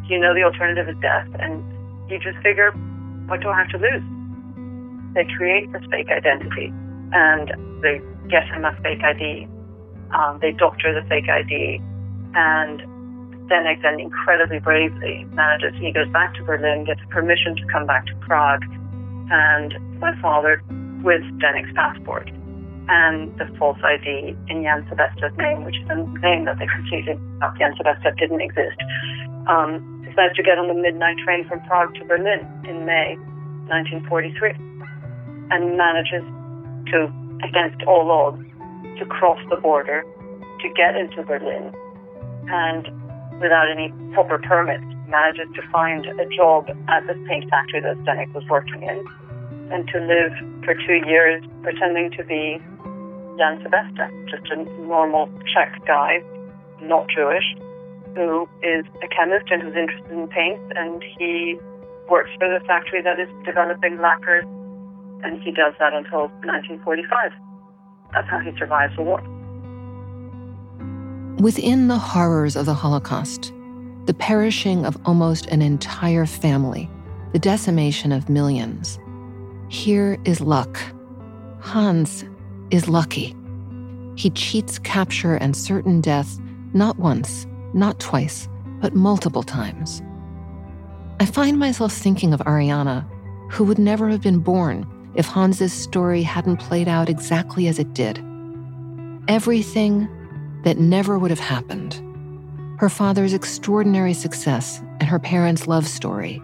you 0.08 0.18
know 0.18 0.34
the 0.34 0.42
alternative 0.42 0.88
is 0.88 0.96
death 1.02 1.28
and 1.40 1.64
you 2.10 2.18
just 2.18 2.38
figure, 2.42 2.70
what 3.26 3.40
do 3.40 3.48
I 3.48 3.58
have 3.58 3.70
to 3.70 3.78
lose? 3.78 4.04
They 5.14 5.26
create 5.36 5.72
this 5.72 5.82
fake 5.90 6.08
identity 6.10 6.72
and 7.12 7.50
they 7.82 8.00
get 8.28 8.46
him 8.46 8.64
a 8.64 8.72
fake 8.82 9.02
ID. 9.02 9.48
Um, 10.12 10.38
they 10.40 10.52
doctor 10.52 10.92
the 10.92 11.06
fake 11.08 11.28
ID 11.28 11.80
and 12.34 12.80
Zdenek 13.48 13.82
then 13.82 14.00
incredibly 14.00 14.58
bravely 14.58 15.24
manages. 15.32 15.74
He 15.80 15.92
goes 15.92 16.08
back 16.10 16.34
to 16.34 16.42
Berlin, 16.44 16.84
gets 16.84 17.00
permission 17.10 17.56
to 17.56 17.64
come 17.72 17.86
back 17.86 18.06
to 18.06 18.14
Prague, 18.20 18.64
and 19.30 19.74
my 20.00 20.18
father 20.20 20.62
with 21.02 21.22
Zdenek's 21.38 21.72
passport 21.74 22.30
and 22.88 23.32
the 23.38 23.46
false 23.58 23.78
ID 23.82 24.36
in 24.48 24.62
Jan 24.62 24.84
Sebesta's 24.90 25.36
name, 25.38 25.64
which 25.64 25.76
is 25.76 25.88
a 25.88 25.96
name 26.20 26.44
that 26.44 26.58
they 26.58 26.66
completely, 26.66 27.16
Jan 27.58 27.72
Sebesta 27.80 28.16
didn't 28.18 28.40
exist. 28.40 28.76
Um, 29.48 30.04
decides 30.04 30.36
to 30.36 30.42
get 30.42 30.58
on 30.58 30.68
the 30.68 30.74
midnight 30.74 31.16
train 31.24 31.48
from 31.48 31.60
Prague 31.64 31.94
to 31.94 32.04
Berlin 32.04 32.44
in 32.68 32.84
May 32.84 33.16
1943 33.68 34.52
and 35.50 35.76
manages 35.76 36.24
to, 36.92 37.08
against 37.44 37.82
all 37.88 38.10
odds, 38.10 38.44
to 38.98 39.06
cross 39.06 39.38
the 39.50 39.56
border 39.56 40.04
to 40.60 40.68
get 40.76 40.96
into 40.96 41.22
Berlin 41.22 41.74
and 42.48 42.88
without 43.40 43.70
any 43.70 43.92
proper 44.12 44.38
permits, 44.38 44.84
manages 45.08 45.48
to 45.54 45.62
find 45.70 46.06
a 46.06 46.26
job 46.36 46.68
at 46.88 47.06
the 47.06 47.14
paint 47.28 47.48
factory 47.50 47.80
that 47.80 47.96
Zdenek 48.04 48.32
was 48.32 48.44
working 48.48 48.82
in, 48.82 49.04
and 49.72 49.88
to 49.88 49.98
live 50.00 50.32
for 50.64 50.74
two 50.74 51.00
years 51.06 51.42
pretending 51.62 52.10
to 52.12 52.24
be 52.24 52.58
Jan 53.38 53.60
Sebesta, 53.62 54.08
just 54.30 54.50
a 54.52 54.56
normal 54.86 55.28
Czech 55.52 55.84
guy, 55.86 56.22
not 56.82 57.08
Jewish, 57.08 57.44
who 58.14 58.48
is 58.62 58.84
a 59.02 59.08
chemist 59.08 59.50
and 59.50 59.62
who's 59.62 59.74
interested 59.74 60.12
in 60.12 60.28
paint, 60.28 60.60
and 60.76 61.02
he 61.18 61.58
works 62.08 62.30
for 62.38 62.48
the 62.48 62.64
factory 62.66 63.02
that 63.02 63.18
is 63.18 63.28
developing 63.44 63.98
lacquers, 64.00 64.44
and 65.24 65.42
he 65.42 65.50
does 65.50 65.74
that 65.80 65.92
until 65.92 66.28
1945. 66.44 67.32
That's 68.14 68.28
how 68.28 68.38
he 68.38 68.56
survives 68.56 68.94
the 68.96 69.02
war. 69.02 69.20
Within 71.38 71.88
the 71.88 71.98
horrors 71.98 72.54
of 72.54 72.64
the 72.64 72.74
Holocaust, 72.74 73.52
the 74.06 74.14
perishing 74.14 74.86
of 74.86 74.96
almost 75.04 75.46
an 75.46 75.60
entire 75.62 76.26
family, 76.26 76.88
the 77.32 77.38
decimation 77.38 78.12
of 78.12 78.28
millions, 78.28 78.98
here 79.68 80.16
is 80.24 80.40
luck. 80.40 80.78
Hans 81.60 82.24
is 82.70 82.88
lucky. 82.88 83.34
He 84.16 84.30
cheats 84.30 84.78
capture 84.78 85.34
and 85.34 85.56
certain 85.56 86.00
death 86.00 86.38
not 86.72 86.98
once, 86.98 87.46
not 87.72 87.98
twice, 87.98 88.48
but 88.80 88.94
multiple 88.94 89.42
times. 89.42 90.02
I 91.18 91.26
find 91.26 91.58
myself 91.58 91.92
thinking 91.92 92.32
of 92.32 92.40
Ariana, 92.40 93.04
who 93.50 93.64
would 93.64 93.78
never 93.78 94.08
have 94.08 94.20
been 94.20 94.38
born 94.38 94.86
if 95.14 95.26
Hans's 95.26 95.72
story 95.72 96.22
hadn't 96.22 96.58
played 96.58 96.88
out 96.88 97.08
exactly 97.08 97.68
as 97.68 97.78
it 97.78 97.94
did. 97.94 98.18
Everything 99.28 100.08
that 100.64 100.78
never 100.78 101.18
would 101.18 101.30
have 101.30 101.40
happened. 101.40 102.00
Her 102.78 102.88
father's 102.88 103.32
extraordinary 103.32 104.14
success 104.14 104.80
and 105.00 105.04
her 105.04 105.18
parents' 105.18 105.66
love 105.66 105.86
story, 105.86 106.42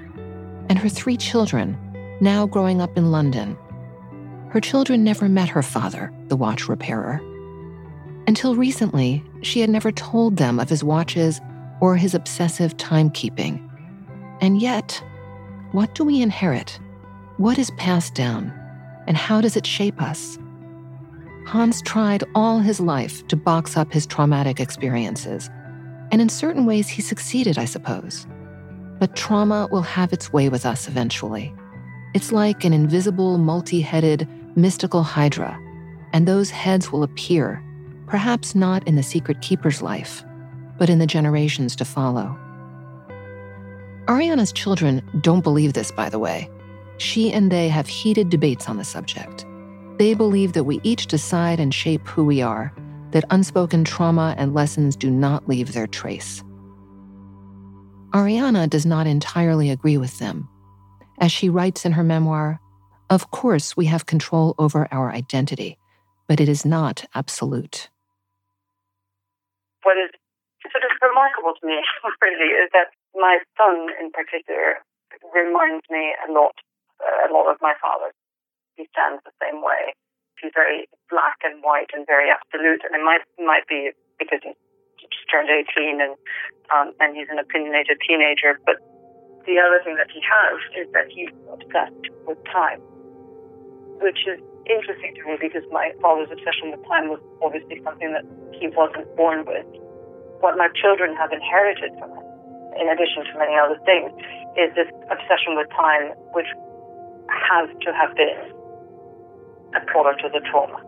and 0.68 0.78
her 0.78 0.88
three 0.88 1.16
children, 1.16 1.76
now 2.20 2.46
growing 2.46 2.80
up 2.80 2.96
in 2.96 3.11
London. 3.11 3.56
Her 4.50 4.61
children 4.61 5.02
never 5.04 5.28
met 5.28 5.48
her 5.48 5.62
father, 5.62 6.12
the 6.28 6.37
watch 6.37 6.68
repairer. 6.68 7.20
Until 8.26 8.54
recently, 8.54 9.24
she 9.42 9.61
had 9.61 9.70
never 9.70 9.90
told 9.90 10.37
them 10.37 10.61
of 10.61 10.68
his 10.68 10.85
watches 10.85 11.40
or 11.80 11.96
his 11.96 12.14
obsessive 12.14 12.76
timekeeping. 12.76 13.66
And 14.40 14.61
yet, 14.61 15.02
what 15.72 15.94
do 15.94 16.04
we 16.04 16.22
inherit? 16.22 16.78
What 17.37 17.59
is 17.59 17.70
passed 17.72 18.14
down? 18.14 18.52
And 19.10 19.16
how 19.16 19.40
does 19.40 19.56
it 19.56 19.66
shape 19.66 20.00
us? 20.00 20.38
Hans 21.44 21.82
tried 21.82 22.22
all 22.36 22.60
his 22.60 22.78
life 22.78 23.26
to 23.26 23.34
box 23.34 23.76
up 23.76 23.92
his 23.92 24.06
traumatic 24.06 24.60
experiences. 24.60 25.50
And 26.12 26.22
in 26.22 26.28
certain 26.28 26.64
ways, 26.64 26.88
he 26.88 27.02
succeeded, 27.02 27.58
I 27.58 27.64
suppose. 27.64 28.28
But 29.00 29.16
trauma 29.16 29.66
will 29.72 29.82
have 29.82 30.12
its 30.12 30.32
way 30.32 30.48
with 30.48 30.64
us 30.64 30.86
eventually. 30.86 31.52
It's 32.14 32.30
like 32.30 32.64
an 32.64 32.72
invisible, 32.72 33.36
multi 33.36 33.80
headed, 33.80 34.28
mystical 34.54 35.02
hydra, 35.02 35.58
and 36.12 36.28
those 36.28 36.50
heads 36.50 36.92
will 36.92 37.02
appear, 37.02 37.60
perhaps 38.06 38.54
not 38.54 38.86
in 38.86 38.94
the 38.94 39.02
secret 39.02 39.42
keeper's 39.42 39.82
life, 39.82 40.22
but 40.78 40.88
in 40.88 41.00
the 41.00 41.04
generations 41.04 41.74
to 41.74 41.84
follow. 41.84 42.38
Ariana's 44.06 44.52
children 44.52 45.02
don't 45.20 45.42
believe 45.42 45.72
this, 45.72 45.90
by 45.90 46.08
the 46.08 46.20
way. 46.20 46.48
She 47.00 47.32
and 47.32 47.50
they 47.50 47.70
have 47.70 47.88
heated 47.88 48.28
debates 48.28 48.68
on 48.68 48.76
the 48.76 48.84
subject. 48.84 49.46
They 49.96 50.12
believe 50.12 50.52
that 50.52 50.64
we 50.64 50.80
each 50.82 51.06
decide 51.06 51.58
and 51.58 51.72
shape 51.72 52.06
who 52.06 52.26
we 52.26 52.42
are, 52.42 52.74
that 53.12 53.24
unspoken 53.30 53.84
trauma 53.84 54.34
and 54.36 54.52
lessons 54.52 54.96
do 54.96 55.10
not 55.10 55.48
leave 55.48 55.72
their 55.72 55.86
trace. 55.86 56.44
Ariana 58.12 58.68
does 58.68 58.84
not 58.84 59.06
entirely 59.06 59.70
agree 59.70 59.96
with 59.96 60.18
them. 60.18 60.46
As 61.18 61.32
she 61.32 61.48
writes 61.48 61.86
in 61.86 61.92
her 61.92 62.04
memoir, 62.04 62.60
of 63.08 63.30
course, 63.30 63.78
we 63.78 63.86
have 63.86 64.04
control 64.04 64.54
over 64.58 64.86
our 64.92 65.10
identity, 65.10 65.78
but 66.28 66.38
it 66.38 66.50
is 66.50 66.66
not 66.66 67.06
absolute. 67.14 67.88
What 69.84 69.96
is 69.96 70.10
sort 70.70 70.84
of 70.84 70.90
remarkable 71.00 71.54
to 71.58 71.66
me, 71.66 71.80
really, 72.20 72.52
is 72.52 72.68
that 72.74 72.92
my 73.14 73.38
son 73.56 73.88
in 73.98 74.10
particular 74.12 74.84
reminds 75.32 75.84
me 75.88 76.12
a 76.28 76.32
lot, 76.32 76.54
a 77.00 77.32
lot 77.32 77.50
of 77.50 77.56
my 77.60 77.74
father 77.80 78.12
he 78.80 78.88
stands 78.96 79.20
the 79.28 79.36
same 79.36 79.60
way. 79.60 79.92
He's 80.40 80.56
very 80.56 80.88
black 81.12 81.36
and 81.44 81.60
white 81.60 81.92
and 81.92 82.08
very 82.08 82.32
absolute, 82.32 82.80
and 82.80 82.96
it 82.96 83.04
might 83.04 83.20
might 83.36 83.68
be 83.68 83.92
because 84.16 84.40
he 84.40 84.56
just 85.04 85.28
turned 85.28 85.52
18 85.52 86.00
and 86.00 86.16
um, 86.72 86.96
and 86.96 87.12
he's 87.12 87.28
an 87.28 87.36
opinionated 87.36 88.00
teenager. 88.00 88.56
But 88.64 88.80
the 89.44 89.60
other 89.60 89.84
thing 89.84 90.00
that 90.00 90.08
he 90.08 90.24
has 90.24 90.56
is 90.80 90.88
that 90.96 91.12
he's 91.12 91.28
obsessed 91.52 92.08
with 92.24 92.40
time, 92.48 92.80
which 94.00 94.24
is 94.24 94.40
interesting 94.64 95.12
to 95.20 95.22
me 95.28 95.36
because 95.36 95.64
my 95.68 95.92
father's 96.00 96.32
obsession 96.32 96.72
with 96.72 96.80
time 96.88 97.12
was 97.12 97.20
obviously 97.44 97.84
something 97.84 98.16
that 98.16 98.24
he 98.56 98.72
wasn't 98.72 99.04
born 99.20 99.44
with. 99.44 99.68
What 100.40 100.56
my 100.56 100.72
children 100.72 101.12
have 101.20 101.36
inherited 101.36 101.92
from 102.00 102.16
him, 102.16 102.24
in 102.80 102.88
addition 102.88 103.28
to 103.28 103.32
many 103.36 103.60
other 103.60 103.76
things, 103.84 104.08
is 104.56 104.72
this 104.72 104.88
obsession 105.12 105.52
with 105.52 105.68
time, 105.76 106.16
which 106.32 106.48
has 107.30 107.68
to 107.82 107.92
have 107.92 108.14
been 108.16 108.52
a 109.74 109.80
product 109.86 110.22
of 110.24 110.32
the 110.32 110.40
trauma. 110.50 110.82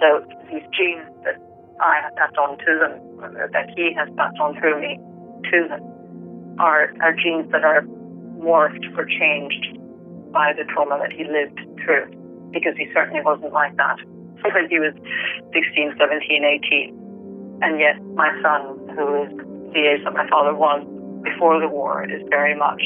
So 0.00 0.26
these 0.50 0.66
genes 0.74 1.06
that 1.24 1.38
I 1.80 2.02
have 2.02 2.14
passed 2.16 2.36
on 2.36 2.58
to 2.58 2.70
them, 2.78 2.94
that 3.52 3.70
he 3.76 3.94
has 3.94 4.08
passed 4.16 4.38
on 4.40 4.58
through 4.58 4.80
me 4.80 4.98
to 5.50 5.68
them, 5.68 5.82
are, 6.58 6.92
are 7.00 7.14
genes 7.14 7.50
that 7.52 7.64
are 7.64 7.82
morphed 8.38 8.82
or 8.98 9.06
changed 9.06 9.78
by 10.32 10.52
the 10.52 10.64
trauma 10.72 10.98
that 10.98 11.12
he 11.12 11.24
lived 11.24 11.60
through, 11.84 12.10
because 12.50 12.74
he 12.76 12.86
certainly 12.92 13.22
wasn't 13.22 13.52
like 13.52 13.76
that 13.76 13.98
when 14.42 14.68
he 14.68 14.78
was 14.78 14.94
16, 15.54 15.94
17, 15.98 16.44
18. 16.44 17.60
And 17.62 17.78
yet 17.78 18.02
my 18.14 18.30
son, 18.42 18.78
who 18.96 19.22
is 19.22 19.30
the 19.72 19.86
age 19.86 20.02
that 20.04 20.14
my 20.14 20.28
father 20.28 20.54
was 20.54 20.82
before 21.22 21.60
the 21.60 21.68
war, 21.68 22.02
is 22.04 22.22
very 22.28 22.56
much 22.58 22.82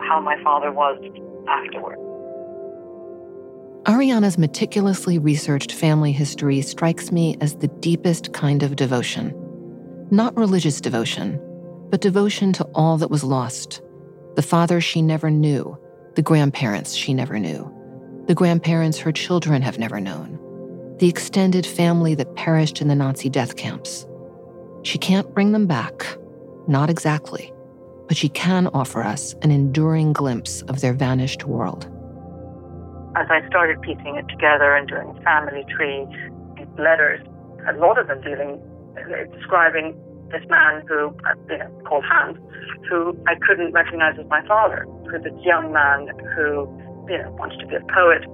how 0.00 0.20
my 0.20 0.40
father 0.42 0.72
was 0.72 0.96
afterwards. 1.48 2.00
Ariana's 3.84 4.38
meticulously 4.38 5.18
researched 5.18 5.72
family 5.72 6.12
history 6.12 6.60
strikes 6.62 7.10
me 7.10 7.36
as 7.40 7.56
the 7.56 7.66
deepest 7.66 8.32
kind 8.32 8.62
of 8.62 8.76
devotion. 8.76 9.34
Not 10.10 10.36
religious 10.36 10.80
devotion, 10.80 11.40
but 11.90 12.00
devotion 12.00 12.52
to 12.54 12.64
all 12.74 12.96
that 12.98 13.10
was 13.10 13.24
lost 13.24 13.82
the 14.34 14.42
father 14.42 14.80
she 14.80 15.02
never 15.02 15.30
knew, 15.30 15.78
the 16.14 16.22
grandparents 16.22 16.94
she 16.94 17.12
never 17.12 17.38
knew, 17.38 17.70
the 18.28 18.34
grandparents 18.34 18.98
her 18.98 19.12
children 19.12 19.60
have 19.60 19.78
never 19.78 20.00
known, 20.00 20.38
the 20.98 21.08
extended 21.08 21.66
family 21.66 22.14
that 22.14 22.34
perished 22.34 22.80
in 22.80 22.88
the 22.88 22.94
Nazi 22.94 23.28
death 23.28 23.56
camps. 23.56 24.06
She 24.84 24.96
can't 24.96 25.34
bring 25.34 25.52
them 25.52 25.66
back, 25.66 26.16
not 26.66 26.88
exactly, 26.88 27.51
but 28.12 28.18
she 28.18 28.28
can 28.28 28.66
offer 28.74 29.02
us 29.02 29.32
an 29.40 29.50
enduring 29.50 30.12
glimpse 30.12 30.60
of 30.68 30.82
their 30.82 30.92
vanished 30.92 31.46
world 31.46 31.88
as 33.16 33.26
I 33.30 33.40
started 33.48 33.80
piecing 33.80 34.16
it 34.16 34.28
together 34.28 34.74
and 34.76 34.86
doing 34.86 35.18
family 35.24 35.64
tree 35.64 36.04
letters, 36.76 37.24
a 37.66 37.72
lot 37.78 37.98
of 37.98 38.08
them 38.08 38.20
dealing, 38.20 38.60
describing 39.32 39.96
this 40.30 40.44
man 40.50 40.84
who, 40.88 41.16
you 41.48 41.56
know, 41.56 41.82
called 41.88 42.04
Hans, 42.04 42.36
who 42.88 43.16
I 43.26 43.34
couldn't 43.46 43.72
recognize 43.72 44.18
as 44.18 44.26
my 44.28 44.46
father, 44.46 44.86
who 45.10 45.18
this 45.18 45.32
young 45.44 45.72
man 45.72 46.08
who, 46.36 46.68
you 47.08 47.16
know, 47.16 47.34
wanted 47.38 47.60
to 47.60 47.66
be 47.66 47.76
a 47.76 47.84
poet, 47.92 48.24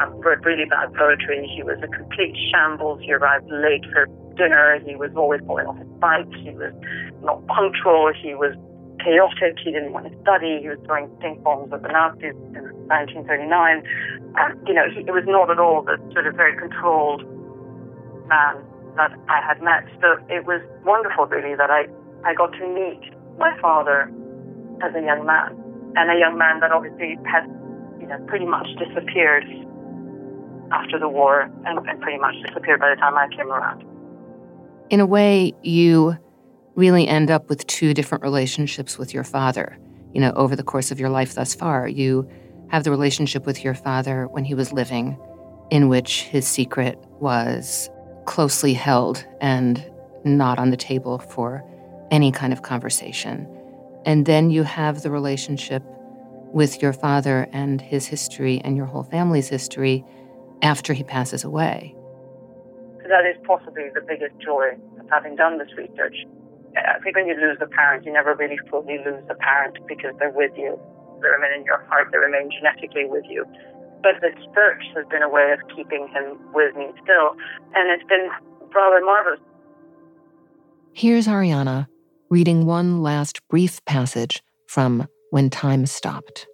um, 0.00 0.16
wrote 0.20 0.44
really 0.44 0.64
bad 0.64 0.92
poetry. 0.94 1.48
He 1.54 1.62
was 1.62 1.76
a 1.82 1.88
complete 1.88 2.36
shambles. 2.50 3.00
He 3.02 3.12
arrived 3.12 3.48
late 3.50 3.84
for 3.92 4.06
dinner. 4.36 4.80
He 4.84 4.96
was 4.96 5.10
always 5.16 5.40
falling 5.46 5.66
off 5.66 5.76
his 5.76 5.88
bike. 6.00 6.28
He 6.40 6.50
was 6.50 6.72
not 7.22 7.46
punctual. 7.46 8.12
He 8.12 8.34
was 8.34 8.56
chaotic. 9.06 9.54
He 9.62 9.70
didn't 9.70 9.92
want 9.94 10.10
to 10.10 10.14
study. 10.22 10.58
He 10.60 10.68
was 10.68 10.78
throwing 10.84 11.06
stink 11.18 11.42
bombs 11.46 11.70
at 11.72 11.82
the 11.82 11.88
Nazis 11.94 12.34
in 12.58 12.66
1939. 12.90 13.86
And, 14.34 14.50
you 14.66 14.74
know, 14.74 14.90
he, 14.90 15.06
it 15.06 15.14
was 15.14 15.22
not 15.26 15.50
at 15.50 15.62
all 15.62 15.86
the 15.86 15.96
sort 16.12 16.26
of 16.26 16.34
very 16.34 16.58
controlled 16.58 17.22
man 18.26 18.58
that 18.98 19.14
I 19.30 19.38
had 19.46 19.62
met. 19.62 19.86
So 20.02 20.18
it 20.26 20.44
was 20.44 20.60
wonderful, 20.84 21.26
really, 21.26 21.54
that 21.54 21.70
I, 21.70 21.86
I 22.26 22.34
got 22.34 22.50
to 22.58 22.66
meet 22.66 23.14
my 23.38 23.54
father 23.62 24.10
as 24.82 24.92
a 24.94 25.00
young 25.00 25.24
man, 25.24 25.54
and 25.94 26.10
a 26.10 26.18
young 26.18 26.36
man 26.36 26.60
that 26.60 26.72
obviously 26.72 27.16
had, 27.24 27.46
you 28.00 28.06
know, 28.06 28.18
pretty 28.26 28.44
much 28.44 28.66
disappeared 28.76 29.46
after 30.72 30.98
the 30.98 31.08
war 31.08 31.48
and, 31.64 31.78
and 31.88 32.00
pretty 32.00 32.18
much 32.18 32.34
disappeared 32.46 32.80
by 32.80 32.90
the 32.90 32.96
time 32.96 33.14
I 33.14 33.28
came 33.28 33.52
around. 33.52 33.84
In 34.90 35.00
a 35.00 35.06
way, 35.06 35.54
you 35.62 36.18
really 36.76 37.08
end 37.08 37.30
up 37.30 37.48
with 37.48 37.66
two 37.66 37.94
different 37.94 38.22
relationships 38.22 38.98
with 38.98 39.12
your 39.12 39.24
father. 39.24 39.78
You 40.12 40.20
know, 40.20 40.32
over 40.32 40.54
the 40.54 40.62
course 40.62 40.90
of 40.90 41.00
your 41.00 41.08
life 41.08 41.34
thus 41.34 41.54
far, 41.54 41.88
you 41.88 42.28
have 42.68 42.84
the 42.84 42.90
relationship 42.90 43.46
with 43.46 43.64
your 43.64 43.74
father 43.74 44.28
when 44.28 44.44
he 44.44 44.54
was 44.54 44.72
living, 44.72 45.18
in 45.70 45.88
which 45.88 46.22
his 46.22 46.46
secret 46.46 46.98
was 47.18 47.90
closely 48.26 48.74
held 48.74 49.24
and 49.40 49.84
not 50.24 50.58
on 50.58 50.70
the 50.70 50.76
table 50.76 51.18
for 51.18 51.64
any 52.10 52.30
kind 52.30 52.52
of 52.52 52.62
conversation. 52.62 53.48
And 54.04 54.26
then 54.26 54.50
you 54.50 54.62
have 54.62 55.02
the 55.02 55.10
relationship 55.10 55.82
with 56.52 56.82
your 56.82 56.92
father 56.92 57.48
and 57.52 57.80
his 57.80 58.06
history 58.06 58.60
and 58.64 58.76
your 58.76 58.86
whole 58.86 59.02
family's 59.02 59.48
history 59.48 60.04
after 60.62 60.92
he 60.92 61.02
passes 61.02 61.44
away. 61.44 61.94
That 63.08 63.24
is 63.26 63.36
possibly 63.46 63.90
the 63.94 64.00
biggest 64.00 64.38
joy 64.40 64.76
of 64.98 65.08
having 65.10 65.36
done 65.36 65.58
this 65.58 65.68
research. 65.76 66.16
I 66.76 66.98
think 67.02 67.16
when 67.16 67.26
you 67.26 67.34
lose 67.34 67.58
a 67.60 67.66
parent, 67.66 68.04
you 68.04 68.12
never 68.12 68.34
really 68.34 68.58
fully 68.70 68.98
lose 68.98 69.24
a 69.30 69.34
parent 69.34 69.78
because 69.88 70.12
they're 70.18 70.30
with 70.30 70.52
you. 70.56 70.78
They 71.22 71.28
remain 71.28 71.60
in 71.60 71.64
your 71.64 71.82
heart, 71.88 72.08
they 72.12 72.18
remain 72.18 72.50
genetically 72.50 73.06
with 73.06 73.24
you. 73.28 73.44
But 74.02 74.20
the 74.20 74.30
search 74.54 74.84
has 74.94 75.06
been 75.10 75.22
a 75.22 75.28
way 75.28 75.52
of 75.52 75.60
keeping 75.74 76.08
him 76.08 76.38
with 76.52 76.76
me 76.76 76.92
still, 77.02 77.32
and 77.74 77.90
it's 77.90 78.06
been 78.08 78.28
rather 78.74 79.04
marvelous. 79.04 79.40
Here's 80.92 81.26
Ariana 81.26 81.88
reading 82.28 82.66
one 82.66 83.02
last 83.02 83.40
brief 83.48 83.84
passage 83.84 84.42
from 84.66 85.08
When 85.30 85.48
Time 85.48 85.86
Stopped. 85.86 86.46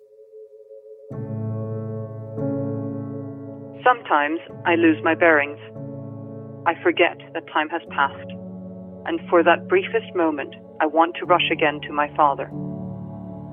Sometimes 3.83 4.39
I 4.65 4.77
lose 4.77 4.99
my 5.03 5.15
bearings. 5.15 5.59
I 6.67 6.75
forget 6.83 7.19
that 7.35 7.47
time 7.53 7.69
has 7.71 7.83
passed, 7.91 8.31
and 9.07 9.21
for 9.29 9.43
that 9.43 9.69
briefest 9.69 10.15
moment, 10.15 10.55
I 10.81 10.87
want 10.87 11.17
to 11.17 11.27
rush 11.27 11.51
again 11.51 11.81
to 11.83 11.93
my 11.93 12.15
father. 12.17 12.47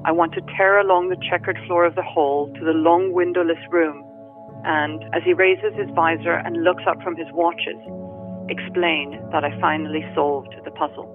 I 0.05 0.11
want 0.11 0.33
to 0.33 0.41
tear 0.55 0.79
along 0.79 1.09
the 1.09 1.21
checkered 1.29 1.57
floor 1.67 1.85
of 1.85 1.95
the 1.95 2.03
hall 2.03 2.51
to 2.53 2.65
the 2.65 2.71
long 2.71 3.11
windowless 3.11 3.59
room, 3.69 4.03
and 4.63 5.03
as 5.13 5.23
he 5.23 5.33
raises 5.33 5.73
his 5.75 5.89
visor 5.95 6.33
and 6.33 6.63
looks 6.63 6.83
up 6.87 7.01
from 7.03 7.15
his 7.15 7.27
watches, 7.33 7.77
explain 8.49 9.19
that 9.31 9.43
I 9.43 9.59
finally 9.59 10.05
solved 10.15 10.55
the 10.63 10.71
puzzle. 10.71 11.07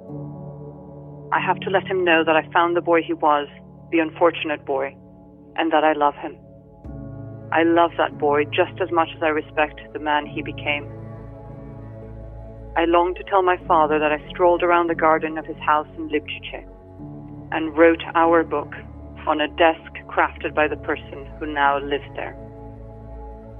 I 1.32 1.40
have 1.40 1.58
to 1.60 1.70
let 1.70 1.86
him 1.86 2.04
know 2.04 2.22
that 2.24 2.36
I 2.36 2.46
found 2.52 2.76
the 2.76 2.80
boy 2.80 3.02
he 3.02 3.14
was, 3.14 3.48
the 3.90 3.98
unfortunate 3.98 4.64
boy, 4.64 4.94
and 5.56 5.72
that 5.72 5.84
I 5.84 5.92
love 5.94 6.14
him. 6.14 6.36
I 7.52 7.62
love 7.62 7.92
that 7.98 8.18
boy 8.18 8.44
just 8.46 8.80
as 8.82 8.90
much 8.90 9.08
as 9.16 9.22
I 9.22 9.28
respect 9.28 9.80
the 9.92 9.98
man 9.98 10.26
he 10.26 10.42
became. 10.42 10.90
I 12.76 12.86
long 12.86 13.14
to 13.14 13.22
tell 13.24 13.42
my 13.42 13.56
father 13.68 14.00
that 14.00 14.10
I 14.10 14.18
strolled 14.30 14.64
around 14.64 14.88
the 14.88 14.96
garden 14.96 15.38
of 15.38 15.46
his 15.46 15.56
house 15.58 15.86
in 15.96 16.08
Libčice 16.08 16.66
and 17.52 17.76
wrote 17.78 18.02
our 18.16 18.42
book 18.42 18.74
on 19.28 19.40
a 19.40 19.46
desk 19.46 19.92
crafted 20.08 20.54
by 20.54 20.66
the 20.66 20.76
person 20.78 21.24
who 21.38 21.46
now 21.46 21.78
lives 21.78 22.10
there. 22.16 22.36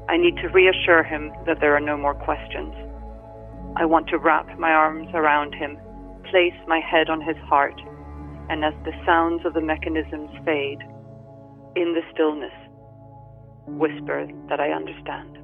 I 0.09 0.17
need 0.17 0.37
to 0.43 0.49
reassure 0.49 1.05
him 1.05 1.33
that 1.47 1.61
there 1.61 1.77
are 1.77 1.81
no 1.81 1.97
more 1.97 2.15
questions. 2.15 2.75
I 3.77 3.85
want 3.85 4.09
to 4.09 4.19
wrap 4.19 4.59
my 4.59 4.73
arms 4.73 5.09
around 5.15 5.55
him, 5.55 5.79
place 6.29 6.59
my 6.67 6.81
head 6.81 7.09
on 7.09 7.21
his 7.21 7.37
heart, 7.49 7.81
and 8.51 8.65
as 8.65 8.75
the 8.85 8.93
sounds 9.07 9.47
of 9.47 9.55
the 9.55 9.61
mechanisms 9.61 10.31
fade, 10.45 10.83
in 11.77 11.95
the 11.95 12.03
stillness, 12.13 12.53
whisper 13.67 14.27
that 14.49 14.59
I 14.59 14.71
understand. 14.71 15.39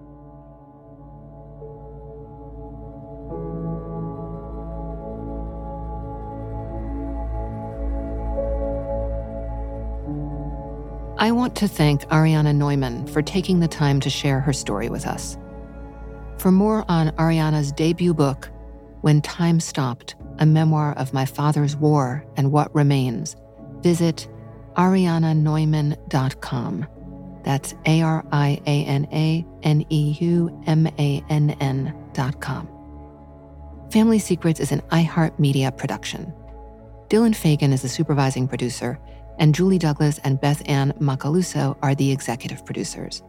I 11.20 11.30
want 11.32 11.54
to 11.56 11.68
thank 11.68 12.06
Ariana 12.06 12.56
Neumann 12.56 13.06
for 13.06 13.20
taking 13.20 13.60
the 13.60 13.68
time 13.68 14.00
to 14.00 14.08
share 14.08 14.40
her 14.40 14.54
story 14.54 14.88
with 14.88 15.06
us. 15.06 15.36
For 16.38 16.50
more 16.50 16.86
on 16.88 17.10
Ariana's 17.10 17.72
debut 17.72 18.14
book, 18.14 18.48
When 19.02 19.20
Time 19.20 19.60
Stopped, 19.60 20.14
a 20.38 20.46
memoir 20.46 20.94
of 20.94 21.12
my 21.12 21.26
father's 21.26 21.76
war 21.76 22.24
and 22.38 22.50
what 22.50 22.74
remains, 22.74 23.36
visit 23.82 24.26
ariananeumann.com. 24.76 26.86
That's 27.44 27.74
A 27.84 28.00
R 28.00 28.24
I 28.32 28.62
A 28.66 28.84
N 28.86 29.06
A 29.12 29.44
N 29.62 29.84
E 29.90 30.16
U 30.20 30.62
M 30.66 30.86
A 30.86 31.22
N 31.28 31.50
N 31.60 31.94
dot 32.14 32.40
com. 32.40 32.66
Family 33.92 34.20
Secrets 34.20 34.58
is 34.58 34.72
an 34.72 34.80
iHeartMedia 34.88 35.76
production. 35.76 36.32
Dylan 37.08 37.36
Fagan 37.36 37.74
is 37.74 37.82
the 37.82 37.90
supervising 37.90 38.48
producer 38.48 38.98
and 39.40 39.54
Julie 39.54 39.78
Douglas 39.78 40.18
and 40.18 40.40
Beth 40.40 40.62
Ann 40.66 40.92
Macaluso 41.00 41.76
are 41.82 41.96
the 41.96 42.12
executive 42.12 42.64
producers. 42.64 43.22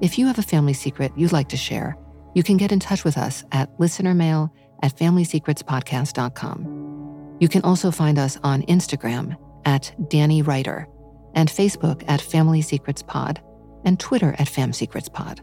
If 0.00 0.18
you 0.18 0.26
have 0.28 0.38
a 0.38 0.42
family 0.42 0.72
secret 0.72 1.12
you'd 1.16 1.32
like 1.32 1.50
to 1.50 1.56
share, 1.56 1.96
you 2.34 2.42
can 2.42 2.56
get 2.56 2.72
in 2.72 2.80
touch 2.80 3.04
with 3.04 3.18
us 3.18 3.44
at 3.52 3.76
listenermail 3.78 4.50
at 4.82 4.96
familysecretspodcast.com. 4.96 7.36
You 7.40 7.48
can 7.48 7.62
also 7.62 7.90
find 7.90 8.18
us 8.18 8.38
on 8.42 8.62
Instagram 8.62 9.36
at 9.64 9.94
Danny 10.08 10.42
Writer 10.42 10.88
and 11.34 11.48
Facebook 11.48 12.04
at 12.08 12.20
Family 12.20 12.60
Secrets 12.62 13.02
Pod 13.02 13.40
and 13.84 13.98
Twitter 13.98 14.34
at 14.38 14.48
Fam 14.48 14.72
Secrets 14.72 15.08
Pod. 15.08 15.40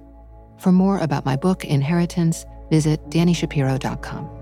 For 0.57 0.71
more 0.71 0.99
about 0.99 1.25
my 1.25 1.35
book, 1.35 1.65
Inheritance, 1.65 2.45
visit 2.69 3.01
DaniShapiro.com. 3.09 4.38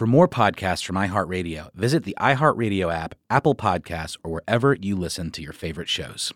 For 0.00 0.06
more 0.06 0.28
podcasts 0.28 0.82
from 0.82 0.96
iHeartRadio, 0.96 1.74
visit 1.74 2.04
the 2.04 2.16
iHeartRadio 2.18 2.90
app, 2.90 3.14
Apple 3.28 3.54
Podcasts, 3.54 4.16
or 4.24 4.32
wherever 4.32 4.72
you 4.72 4.96
listen 4.96 5.30
to 5.32 5.42
your 5.42 5.52
favorite 5.52 5.90
shows. 5.90 6.32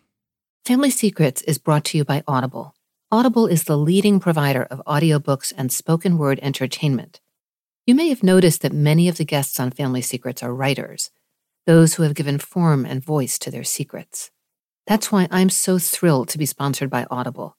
Family 0.67 0.91
Secrets 0.91 1.41
is 1.41 1.57
brought 1.57 1.83
to 1.87 1.97
you 1.97 2.05
by 2.05 2.23
Audible. 2.29 2.75
Audible 3.11 3.47
is 3.47 3.65
the 3.65 3.79
leading 3.79 4.21
provider 4.21 4.65
of 4.65 4.83
audiobooks 4.87 5.51
and 5.57 5.73
spoken 5.73 6.19
word 6.19 6.39
entertainment. 6.43 7.23
You 7.87 7.95
may 7.95 8.11
have 8.11 8.23
noticed 8.23 8.61
that 8.61 8.75
many 8.75 9.09
of 9.09 9.17
the 9.17 9.25
guests 9.25 9.59
on 9.59 9.71
Family 9.71 10.03
Secrets 10.03 10.43
are 10.43 10.55
writers, 10.55 11.11
those 11.65 11.95
who 11.95 12.03
have 12.03 12.13
given 12.13 12.37
form 12.37 12.85
and 12.85 13.03
voice 13.03 13.39
to 13.39 13.51
their 13.51 13.65
secrets. 13.65 14.31
That's 14.87 15.11
why 15.11 15.27
I'm 15.31 15.49
so 15.49 15.79
thrilled 15.79 16.29
to 16.29 16.39
be 16.39 16.45
sponsored 16.45 16.91
by 16.91 17.07
Audible. 17.11 17.57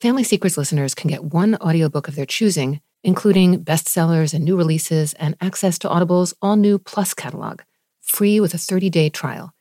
Family 0.00 0.24
Secrets 0.24 0.56
listeners 0.56 0.94
can 0.94 1.10
get 1.10 1.24
one 1.24 1.56
audiobook 1.56 2.08
of 2.08 2.14
their 2.14 2.24
choosing 2.24 2.80
including 3.02 3.64
bestsellers 3.64 4.34
and 4.34 4.44
new 4.44 4.56
releases 4.56 5.14
and 5.14 5.36
access 5.40 5.78
to 5.80 5.88
Audible's 5.88 6.34
all-new 6.40 6.78
Plus 6.78 7.14
catalog, 7.14 7.62
free 8.00 8.40
with 8.40 8.54
a 8.54 8.58
30-day 8.58 9.10
trial. 9.10 9.54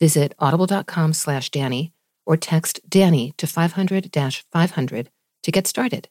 Visit 0.00 0.34
audible.com 0.38 1.12
slash 1.12 1.50
Danny 1.50 1.92
or 2.26 2.36
text 2.36 2.80
Danny 2.88 3.32
to 3.38 3.46
500-500 3.46 5.06
to 5.42 5.52
get 5.52 5.66
started. 5.66 6.08